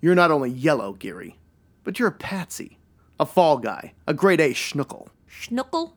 You're 0.00 0.14
not 0.14 0.30
only 0.30 0.48
yellow, 0.50 0.94
Geary, 0.94 1.36
but 1.88 1.98
you're 1.98 2.08
a 2.08 2.12
patsy, 2.12 2.76
a 3.18 3.24
fall 3.24 3.56
guy, 3.56 3.94
a 4.06 4.12
grade 4.12 4.42
A 4.42 4.50
schnuckle. 4.50 5.08
Schnuckle? 5.26 5.92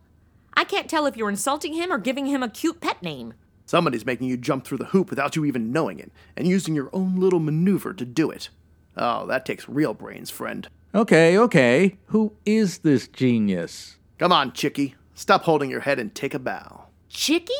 I 0.53 0.63
can't 0.63 0.89
tell 0.89 1.05
if 1.05 1.17
you're 1.17 1.27
insulting 1.27 1.73
him 1.73 1.91
or 1.91 1.97
giving 1.97 2.27
him 2.27 2.41
a 2.41 2.47
cute 2.47 2.79
pet 2.79 3.03
name. 3.03 3.33
Somebody's 3.65 4.05
making 4.05 4.29
you 4.29 4.37
jump 4.37 4.63
through 4.63 4.77
the 4.77 4.85
hoop 4.85 5.09
without 5.09 5.35
you 5.35 5.43
even 5.43 5.73
knowing 5.73 5.99
it, 5.99 6.09
and 6.37 6.47
using 6.47 6.75
your 6.75 6.89
own 6.93 7.19
little 7.19 7.41
maneuver 7.41 7.91
to 7.93 8.05
do 8.05 8.31
it. 8.31 8.47
Oh, 8.95 9.25
that 9.25 9.45
takes 9.45 9.67
real 9.67 9.93
brains, 9.93 10.29
friend. 10.29 10.65
Okay, 10.95 11.37
okay. 11.37 11.97
Who 12.05 12.37
is 12.45 12.77
this 12.77 13.09
genius? 13.09 13.97
Come 14.17 14.31
on, 14.31 14.53
Chicky. 14.53 14.95
Stop 15.13 15.43
holding 15.43 15.69
your 15.69 15.81
head 15.81 15.99
and 15.99 16.15
take 16.15 16.33
a 16.33 16.39
bow. 16.39 16.85
Chicky? 17.09 17.51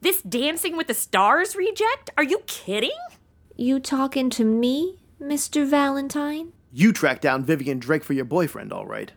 This 0.00 0.22
Dancing 0.22 0.74
with 0.74 0.86
the 0.86 0.94
Stars 0.94 1.54
reject? 1.54 2.08
Are 2.16 2.24
you 2.24 2.38
kidding? 2.46 2.96
You 3.56 3.78
talking 3.78 4.30
to 4.30 4.44
me, 4.46 4.96
Mr. 5.20 5.66
Valentine? 5.66 6.54
You 6.72 6.92
tracked 6.92 7.22
down 7.22 7.44
Vivian 7.44 7.78
Drake 7.78 8.04
for 8.04 8.12
your 8.12 8.24
boyfriend, 8.24 8.72
all 8.72 8.86
right. 8.86 9.12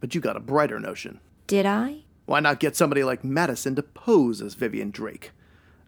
But 0.00 0.14
you 0.14 0.20
got 0.20 0.36
a 0.36 0.40
brighter 0.40 0.80
notion. 0.80 1.20
Did 1.46 1.66
I? 1.66 2.04
Why 2.26 2.40
not 2.40 2.60
get 2.60 2.76
somebody 2.76 3.04
like 3.04 3.22
Madison 3.22 3.74
to 3.76 3.82
pose 3.82 4.40
as 4.40 4.54
Vivian 4.54 4.90
Drake? 4.90 5.32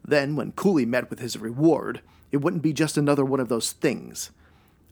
Then, 0.05 0.37
when 0.37 0.53
Cooley 0.53 0.85
met 0.85 1.09
with 1.09 1.19
his 1.19 1.39
reward, 1.39 2.03
it 2.31 2.39
wouldn't 2.39 2.63
be 2.63 2.73
just 2.73 2.97
another 2.99 3.25
one 3.25 3.41
of 3.41 3.49
those 3.49 3.73
things. 3.73 4.31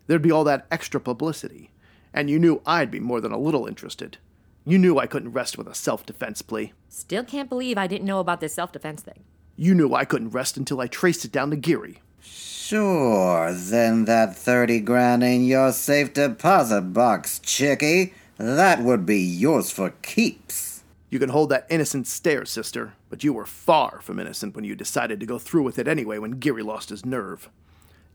There'd 0.06 0.22
be 0.22 0.30
all 0.30 0.44
that 0.44 0.66
extra 0.70 1.00
publicity, 1.00 1.70
and 2.12 2.30
you 2.30 2.38
knew 2.38 2.62
I'd 2.66 2.90
be 2.90 3.00
more 3.00 3.20
than 3.20 3.32
a 3.32 3.38
little 3.38 3.66
interested. 3.66 4.18
You 4.64 4.78
knew 4.78 4.98
I 4.98 5.06
couldn't 5.06 5.32
rest 5.32 5.58
with 5.58 5.68
a 5.68 5.74
self 5.74 6.06
defense 6.06 6.40
plea. 6.40 6.72
Still 6.88 7.24
can't 7.24 7.50
believe 7.50 7.76
I 7.76 7.86
didn't 7.86 8.06
know 8.06 8.20
about 8.20 8.40
this 8.40 8.54
self 8.54 8.72
defense 8.72 9.02
thing. 9.02 9.24
You 9.56 9.74
knew 9.74 9.94
I 9.94 10.04
couldn't 10.04 10.30
rest 10.30 10.56
until 10.56 10.80
I 10.80 10.86
traced 10.86 11.24
it 11.24 11.32
down 11.32 11.50
to 11.50 11.56
Geary. 11.56 12.00
Sure, 12.24 13.52
then 13.52 14.06
that 14.06 14.34
30 14.34 14.80
grand 14.80 15.22
in 15.22 15.44
your 15.44 15.70
safe 15.70 16.14
deposit 16.14 16.92
box, 16.92 17.38
Chicky. 17.38 18.14
That 18.38 18.82
would 18.82 19.04
be 19.04 19.20
yours 19.20 19.70
for 19.70 19.90
keeps. 20.02 20.82
You 21.10 21.18
can 21.18 21.28
hold 21.28 21.50
that 21.50 21.66
innocent 21.70 22.06
stare, 22.06 22.44
sister, 22.44 22.94
but 23.08 23.22
you 23.22 23.32
were 23.32 23.46
far 23.46 24.00
from 24.00 24.18
innocent 24.18 24.56
when 24.56 24.64
you 24.64 24.74
decided 24.74 25.20
to 25.20 25.26
go 25.26 25.38
through 25.38 25.62
with 25.62 25.78
it 25.78 25.86
anyway 25.86 26.18
when 26.18 26.40
Geary 26.40 26.62
lost 26.62 26.88
his 26.88 27.06
nerve. 27.06 27.48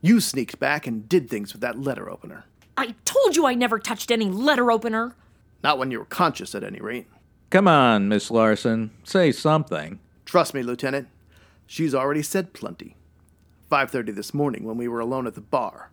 You 0.02 0.20
sneaked 0.20 0.60
back 0.60 0.88
and 0.88 1.08
did 1.08 1.30
things 1.30 1.54
with 1.54 1.62
that 1.62 1.80
letter 1.80 2.10
opener. 2.10 2.46
I 2.76 2.96
told 3.06 3.36
you 3.36 3.46
I 3.46 3.54
never 3.54 3.80
touched 3.80 4.12
any 4.12 4.30
letter 4.30 4.72
opener. 4.72 5.16
Not 5.64 5.78
when 5.78 5.92
you 5.92 6.00
were 6.00 6.06
conscious, 6.06 6.56
at 6.56 6.64
any 6.64 6.80
rate. 6.80 7.08
Come 7.50 7.68
on, 7.68 8.10
Miss 8.10 8.32
Larson. 8.32 8.92
Say 9.04 9.32
something. 9.32 10.00
Trust 10.26 10.54
me, 10.54 10.64
Lieutenant. 10.64 11.08
She's 11.68 11.96
already 11.96 12.24
said 12.24 12.54
plenty. 12.54 12.96
5:30 13.70 14.12
this 14.16 14.34
morning 14.34 14.64
when 14.64 14.78
we 14.78 14.88
were 14.88 15.00
alone 15.00 15.28
at 15.28 15.36
the 15.36 15.42
bar. 15.42 15.92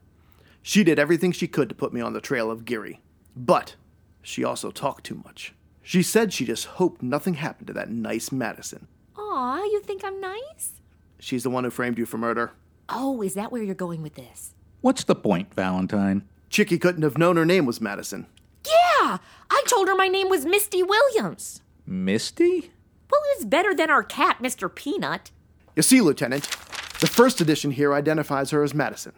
She 0.62 0.82
did 0.82 0.98
everything 0.98 1.32
she 1.32 1.46
could 1.46 1.68
to 1.68 1.74
put 1.74 1.92
me 1.92 2.00
on 2.00 2.12
the 2.12 2.20
trail 2.20 2.50
of 2.50 2.64
Geary. 2.64 3.00
But 3.36 3.76
she 4.22 4.42
also 4.42 4.70
talked 4.70 5.04
too 5.04 5.20
much. 5.24 5.54
She 5.82 6.02
said 6.02 6.32
she 6.32 6.44
just 6.44 6.64
hoped 6.66 7.02
nothing 7.02 7.34
happened 7.34 7.68
to 7.68 7.72
that 7.74 7.90
nice 7.90 8.32
Madison. 8.32 8.88
Aw, 9.16 9.62
you 9.62 9.80
think 9.82 10.02
I'm 10.04 10.20
nice? 10.20 10.80
She's 11.20 11.42
the 11.44 11.50
one 11.50 11.64
who 11.64 11.70
framed 11.70 11.98
you 11.98 12.06
for 12.06 12.18
murder. 12.18 12.52
Oh, 12.88 13.22
is 13.22 13.34
that 13.34 13.52
where 13.52 13.62
you're 13.62 13.74
going 13.74 14.02
with 14.02 14.14
this? 14.14 14.54
What's 14.80 15.04
the 15.04 15.14
point, 15.14 15.54
Valentine? 15.54 16.24
Chicky 16.50 16.78
couldn't 16.78 17.02
have 17.02 17.18
known 17.18 17.36
her 17.36 17.44
name 17.44 17.66
was 17.66 17.80
Madison. 17.80 18.26
Yeah, 18.64 19.18
I 19.50 19.62
told 19.66 19.88
her 19.88 19.94
my 19.94 20.08
name 20.08 20.28
was 20.28 20.44
Misty 20.44 20.82
Williams. 20.82 21.62
Misty? 21.86 22.70
Well, 23.10 23.20
it's 23.34 23.44
better 23.44 23.74
than 23.74 23.90
our 23.90 24.02
cat, 24.02 24.38
Mr. 24.40 24.72
Peanut. 24.72 25.30
You 25.76 25.82
see, 25.82 26.00
Lieutenant, 26.00 26.44
the 27.00 27.06
first 27.06 27.40
edition 27.40 27.70
here 27.72 27.92
identifies 27.92 28.50
her 28.50 28.62
as 28.62 28.74
Madison. 28.74 29.12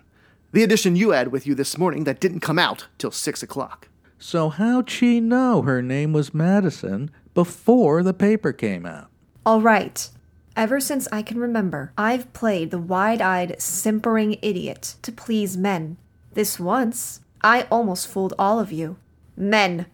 The 0.52 0.62
edition 0.62 0.96
you 0.96 1.10
had 1.10 1.28
with 1.30 1.46
you 1.46 1.54
this 1.54 1.76
morning 1.78 2.04
that 2.04 2.20
didn't 2.20 2.40
come 2.40 2.58
out 2.58 2.88
till 2.98 3.10
6 3.10 3.42
o'clock. 3.42 3.88
So 4.18 4.48
how'd 4.48 4.90
she 4.90 5.20
know 5.20 5.62
her 5.62 5.82
name 5.82 6.12
was 6.12 6.34
Madison 6.34 7.10
before 7.34 8.02
the 8.02 8.14
paper 8.14 8.52
came 8.52 8.84
out? 8.84 9.08
All 9.46 9.60
right. 9.60 10.08
Ever 10.56 10.80
since 10.80 11.06
I 11.12 11.22
can 11.22 11.38
remember, 11.38 11.92
I've 11.96 12.32
played 12.32 12.72
the 12.72 12.78
wide 12.78 13.22
eyed, 13.22 13.60
simpering 13.60 14.38
idiot 14.42 14.96
to 15.02 15.12
please 15.12 15.56
men. 15.56 15.98
This 16.32 16.58
once, 16.58 17.20
I 17.42 17.68
almost 17.70 18.08
fooled 18.08 18.34
all 18.38 18.58
of 18.58 18.72
you. 18.72 18.96
Men. 19.36 19.86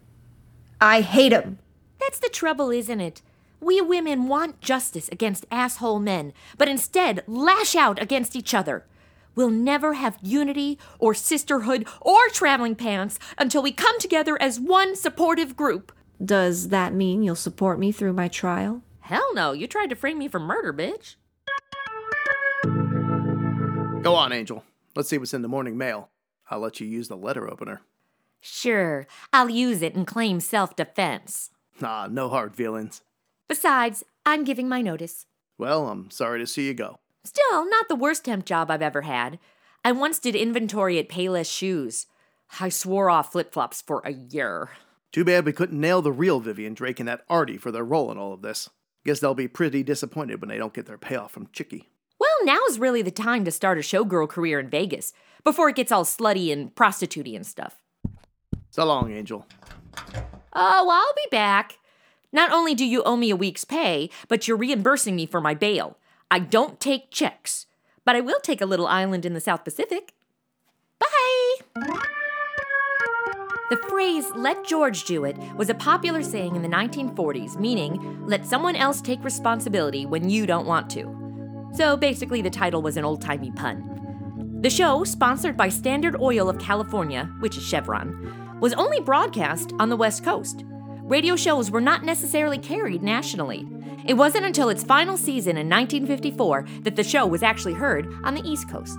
I 0.80 1.02
hate 1.02 1.34
'em. 1.34 1.58
That's 2.00 2.18
the 2.18 2.30
trouble, 2.30 2.70
isn't 2.70 3.00
it? 3.00 3.20
We 3.60 3.80
women 3.80 4.28
want 4.28 4.60
justice 4.60 5.08
against 5.10 5.46
asshole 5.50 6.00
men, 6.00 6.32
but 6.58 6.68
instead 6.68 7.22
lash 7.26 7.74
out 7.74 8.00
against 8.00 8.36
each 8.36 8.54
other. 8.54 8.86
We'll 9.34 9.50
never 9.50 9.94
have 9.94 10.18
unity 10.22 10.78
or 10.98 11.14
sisterhood 11.14 11.86
or 12.00 12.28
traveling 12.28 12.76
pants 12.76 13.18
until 13.38 13.62
we 13.62 13.72
come 13.72 13.98
together 13.98 14.40
as 14.40 14.60
one 14.60 14.94
supportive 14.96 15.56
group. 15.56 15.92
Does 16.24 16.68
that 16.68 16.94
mean 16.94 17.22
you'll 17.22 17.34
support 17.34 17.78
me 17.78 17.90
through 17.90 18.12
my 18.12 18.28
trial? 18.28 18.82
Hell 19.00 19.34
no, 19.34 19.52
you 19.52 19.66
tried 19.66 19.90
to 19.90 19.96
frame 19.96 20.18
me 20.18 20.28
for 20.28 20.38
murder, 20.38 20.72
bitch. 20.72 21.16
Go 24.02 24.14
on, 24.14 24.32
Angel. 24.32 24.62
Let's 24.94 25.08
see 25.08 25.18
what's 25.18 25.34
in 25.34 25.42
the 25.42 25.48
morning 25.48 25.76
mail. 25.76 26.10
I'll 26.50 26.60
let 26.60 26.78
you 26.78 26.86
use 26.86 27.08
the 27.08 27.16
letter 27.16 27.50
opener. 27.50 27.80
Sure, 28.40 29.06
I'll 29.32 29.48
use 29.48 29.80
it 29.82 29.94
and 29.94 30.06
claim 30.06 30.40
self 30.40 30.76
defense. 30.76 31.50
Nah, 31.80 32.06
no 32.10 32.28
hard 32.28 32.54
feelings. 32.54 33.02
Besides, 33.48 34.04
I'm 34.24 34.44
giving 34.44 34.68
my 34.68 34.80
notice. 34.80 35.26
Well, 35.58 35.88
I'm 35.88 36.10
sorry 36.10 36.40
to 36.40 36.46
see 36.46 36.66
you 36.66 36.74
go. 36.74 36.98
Still, 37.24 37.68
not 37.68 37.88
the 37.88 37.96
worst 37.96 38.24
temp 38.24 38.44
job 38.44 38.70
I've 38.70 38.82
ever 38.82 39.02
had. 39.02 39.38
I 39.84 39.92
once 39.92 40.18
did 40.18 40.34
inventory 40.34 40.98
at 40.98 41.08
Payless 41.08 41.50
Shoes. 41.52 42.06
I 42.60 42.68
swore 42.68 43.10
off 43.10 43.32
flip 43.32 43.52
flops 43.52 43.82
for 43.82 44.00
a 44.04 44.12
year. 44.12 44.70
Too 45.12 45.24
bad 45.24 45.44
we 45.44 45.52
couldn't 45.52 45.80
nail 45.80 46.02
the 46.02 46.12
real 46.12 46.40
Vivian 46.40 46.74
Drake 46.74 46.98
and 46.98 47.08
that 47.08 47.24
Artie 47.28 47.58
for 47.58 47.70
their 47.70 47.84
role 47.84 48.10
in 48.10 48.18
all 48.18 48.32
of 48.32 48.42
this. 48.42 48.68
Guess 49.04 49.20
they'll 49.20 49.34
be 49.34 49.48
pretty 49.48 49.82
disappointed 49.82 50.40
when 50.40 50.48
they 50.48 50.58
don't 50.58 50.74
get 50.74 50.86
their 50.86 50.98
payoff 50.98 51.32
from 51.32 51.48
Chicky. 51.52 51.90
Well, 52.18 52.30
now's 52.44 52.78
really 52.78 53.02
the 53.02 53.10
time 53.10 53.44
to 53.44 53.50
start 53.50 53.78
a 53.78 53.82
showgirl 53.82 54.28
career 54.28 54.58
in 54.58 54.70
Vegas 54.70 55.12
before 55.44 55.68
it 55.68 55.76
gets 55.76 55.92
all 55.92 56.04
slutty 56.04 56.52
and 56.52 56.74
prostitutey 56.74 57.36
and 57.36 57.46
stuff. 57.46 57.78
So 58.70 58.84
long, 58.84 59.12
Angel. 59.12 59.46
Oh, 60.52 60.88
I'll 60.90 61.14
be 61.14 61.28
back. 61.30 61.78
Not 62.34 62.50
only 62.50 62.74
do 62.74 62.84
you 62.84 63.04
owe 63.04 63.16
me 63.16 63.30
a 63.30 63.36
week's 63.36 63.64
pay, 63.64 64.10
but 64.26 64.48
you're 64.48 64.56
reimbursing 64.56 65.14
me 65.14 65.24
for 65.24 65.40
my 65.40 65.54
bail. 65.54 65.98
I 66.32 66.40
don't 66.40 66.80
take 66.80 67.12
checks, 67.12 67.66
but 68.04 68.16
I 68.16 68.20
will 68.20 68.40
take 68.40 68.60
a 68.60 68.66
little 68.66 68.88
island 68.88 69.24
in 69.24 69.34
the 69.34 69.40
South 69.40 69.62
Pacific. 69.62 70.14
Bye! 70.98 71.54
The 73.70 73.76
phrase, 73.88 74.32
let 74.34 74.66
George 74.66 75.04
do 75.04 75.24
it, 75.24 75.38
was 75.54 75.70
a 75.70 75.74
popular 75.74 76.24
saying 76.24 76.56
in 76.56 76.62
the 76.62 76.68
1940s, 76.68 77.56
meaning, 77.56 78.26
let 78.26 78.44
someone 78.44 78.74
else 78.74 79.00
take 79.00 79.22
responsibility 79.22 80.04
when 80.04 80.28
you 80.28 80.44
don't 80.44 80.66
want 80.66 80.90
to. 80.90 81.70
So 81.72 81.96
basically, 81.96 82.42
the 82.42 82.50
title 82.50 82.82
was 82.82 82.96
an 82.96 83.04
old 83.04 83.22
timey 83.22 83.52
pun. 83.52 84.58
The 84.60 84.70
show, 84.70 85.04
sponsored 85.04 85.56
by 85.56 85.68
Standard 85.68 86.20
Oil 86.20 86.50
of 86.50 86.58
California, 86.58 87.32
which 87.38 87.56
is 87.56 87.64
Chevron, 87.64 88.58
was 88.60 88.74
only 88.74 88.98
broadcast 88.98 89.72
on 89.78 89.88
the 89.88 89.96
West 89.96 90.24
Coast. 90.24 90.64
Radio 91.04 91.36
shows 91.36 91.70
were 91.70 91.82
not 91.82 92.02
necessarily 92.02 92.56
carried 92.56 93.02
nationally. 93.02 93.68
It 94.06 94.14
wasn't 94.14 94.46
until 94.46 94.70
its 94.70 94.82
final 94.82 95.18
season 95.18 95.58
in 95.58 95.68
1954 95.68 96.66
that 96.80 96.96
the 96.96 97.04
show 97.04 97.26
was 97.26 97.42
actually 97.42 97.74
heard 97.74 98.10
on 98.24 98.34
the 98.34 98.40
East 98.42 98.70
Coast. 98.70 98.98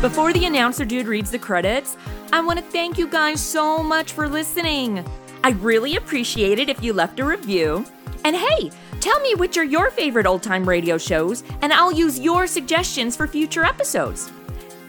Before 0.00 0.32
the 0.32 0.44
announcer 0.44 0.84
dude 0.84 1.08
reads 1.08 1.32
the 1.32 1.38
credits, 1.40 1.96
I 2.32 2.40
want 2.40 2.60
to 2.60 2.64
thank 2.64 2.98
you 2.98 3.08
guys 3.08 3.44
so 3.44 3.82
much 3.82 4.12
for 4.12 4.28
listening. 4.28 5.04
I 5.42 5.50
really 5.50 5.96
appreciate 5.96 6.60
it 6.60 6.68
if 6.68 6.80
you 6.84 6.92
left 6.92 7.18
a 7.18 7.24
review. 7.24 7.84
And 8.24 8.36
hey, 8.36 8.70
tell 9.02 9.20
me 9.20 9.34
which 9.34 9.56
are 9.58 9.64
your 9.64 9.90
favorite 9.90 10.26
old 10.26 10.42
time 10.42 10.66
radio 10.66 10.96
shows, 10.96 11.42
and 11.60 11.72
I'll 11.72 11.92
use 11.92 12.20
your 12.20 12.46
suggestions 12.46 13.16
for 13.16 13.26
future 13.26 13.64
episodes. 13.64 14.30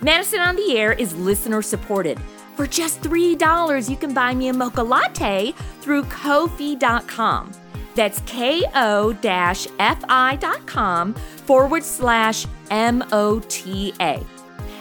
Madison 0.02 0.40
on 0.40 0.56
the 0.56 0.78
Air 0.78 0.94
is 0.94 1.16
listener 1.16 1.62
supported. 1.62 2.20
For 2.56 2.68
just 2.68 3.02
$3, 3.02 3.90
you 3.90 3.98
can 3.98 4.14
buy 4.14 4.36
me 4.36 4.50
a 4.50 4.54
mocha 4.54 4.84
latte 4.84 5.54
through 5.82 6.04
Ko-fi.com. 6.04 7.52
That's 7.96 8.20
ko-fi.com 8.22 8.74
forward 11.14 11.84
slash 11.84 12.46
M-O-T-A. 12.72 14.24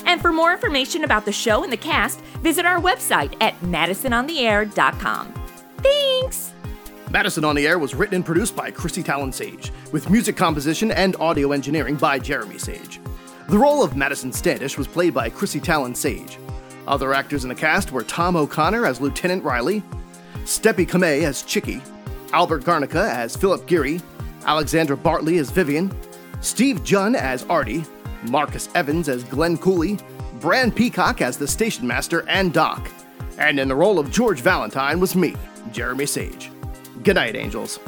And 0.04 0.20
for 0.20 0.32
more 0.32 0.52
information 0.52 1.04
about 1.04 1.24
the 1.24 1.32
show 1.32 1.62
and 1.62 1.72
the 1.72 1.76
cast, 1.76 2.20
visit 2.42 2.66
our 2.66 2.80
website 2.80 3.34
at 3.40 3.58
madisonontheair.com. 3.60 5.34
Thanks! 5.78 6.51
Madison 7.12 7.44
on 7.44 7.54
the 7.54 7.66
Air 7.66 7.78
was 7.78 7.94
written 7.94 8.14
and 8.14 8.24
produced 8.24 8.56
by 8.56 8.70
Chrissy 8.70 9.02
Talon 9.02 9.32
Sage, 9.32 9.70
with 9.92 10.08
music 10.08 10.34
composition 10.34 10.90
and 10.90 11.14
audio 11.16 11.52
engineering 11.52 11.94
by 11.94 12.18
Jeremy 12.18 12.56
Sage. 12.56 13.00
The 13.50 13.58
role 13.58 13.84
of 13.84 13.94
Madison 13.94 14.32
Standish 14.32 14.78
was 14.78 14.86
played 14.86 15.12
by 15.12 15.28
Chrissy 15.28 15.60
Talon 15.60 15.94
Sage. 15.94 16.38
Other 16.88 17.12
actors 17.12 17.44
in 17.44 17.50
the 17.50 17.54
cast 17.54 17.92
were 17.92 18.02
Tom 18.02 18.34
O'Connor 18.34 18.86
as 18.86 18.98
Lieutenant 18.98 19.44
Riley, 19.44 19.82
Steppy 20.44 20.88
Kamei 20.88 21.24
as 21.24 21.42
Chicky, 21.42 21.82
Albert 22.32 22.64
Garnica 22.64 23.06
as 23.10 23.36
Philip 23.36 23.66
Geary, 23.66 24.00
Alexandra 24.46 24.96
Bartley 24.96 25.36
as 25.36 25.50
Vivian, 25.50 25.94
Steve 26.40 26.82
Junn 26.82 27.14
as 27.14 27.44
Artie, 27.44 27.84
Marcus 28.22 28.70
Evans 28.74 29.10
as 29.10 29.22
Glenn 29.24 29.58
Cooley, 29.58 29.98
Bran 30.40 30.72
Peacock 30.72 31.20
as 31.20 31.36
the 31.36 31.46
station 31.46 31.86
master 31.86 32.26
and 32.26 32.54
Doc. 32.54 32.90
And 33.36 33.60
in 33.60 33.68
the 33.68 33.76
role 33.76 33.98
of 33.98 34.10
George 34.10 34.40
Valentine 34.40 34.98
was 34.98 35.14
me, 35.14 35.36
Jeremy 35.72 36.06
Sage. 36.06 36.51
Good 37.00 37.16
night, 37.16 37.34
angels. 37.34 37.80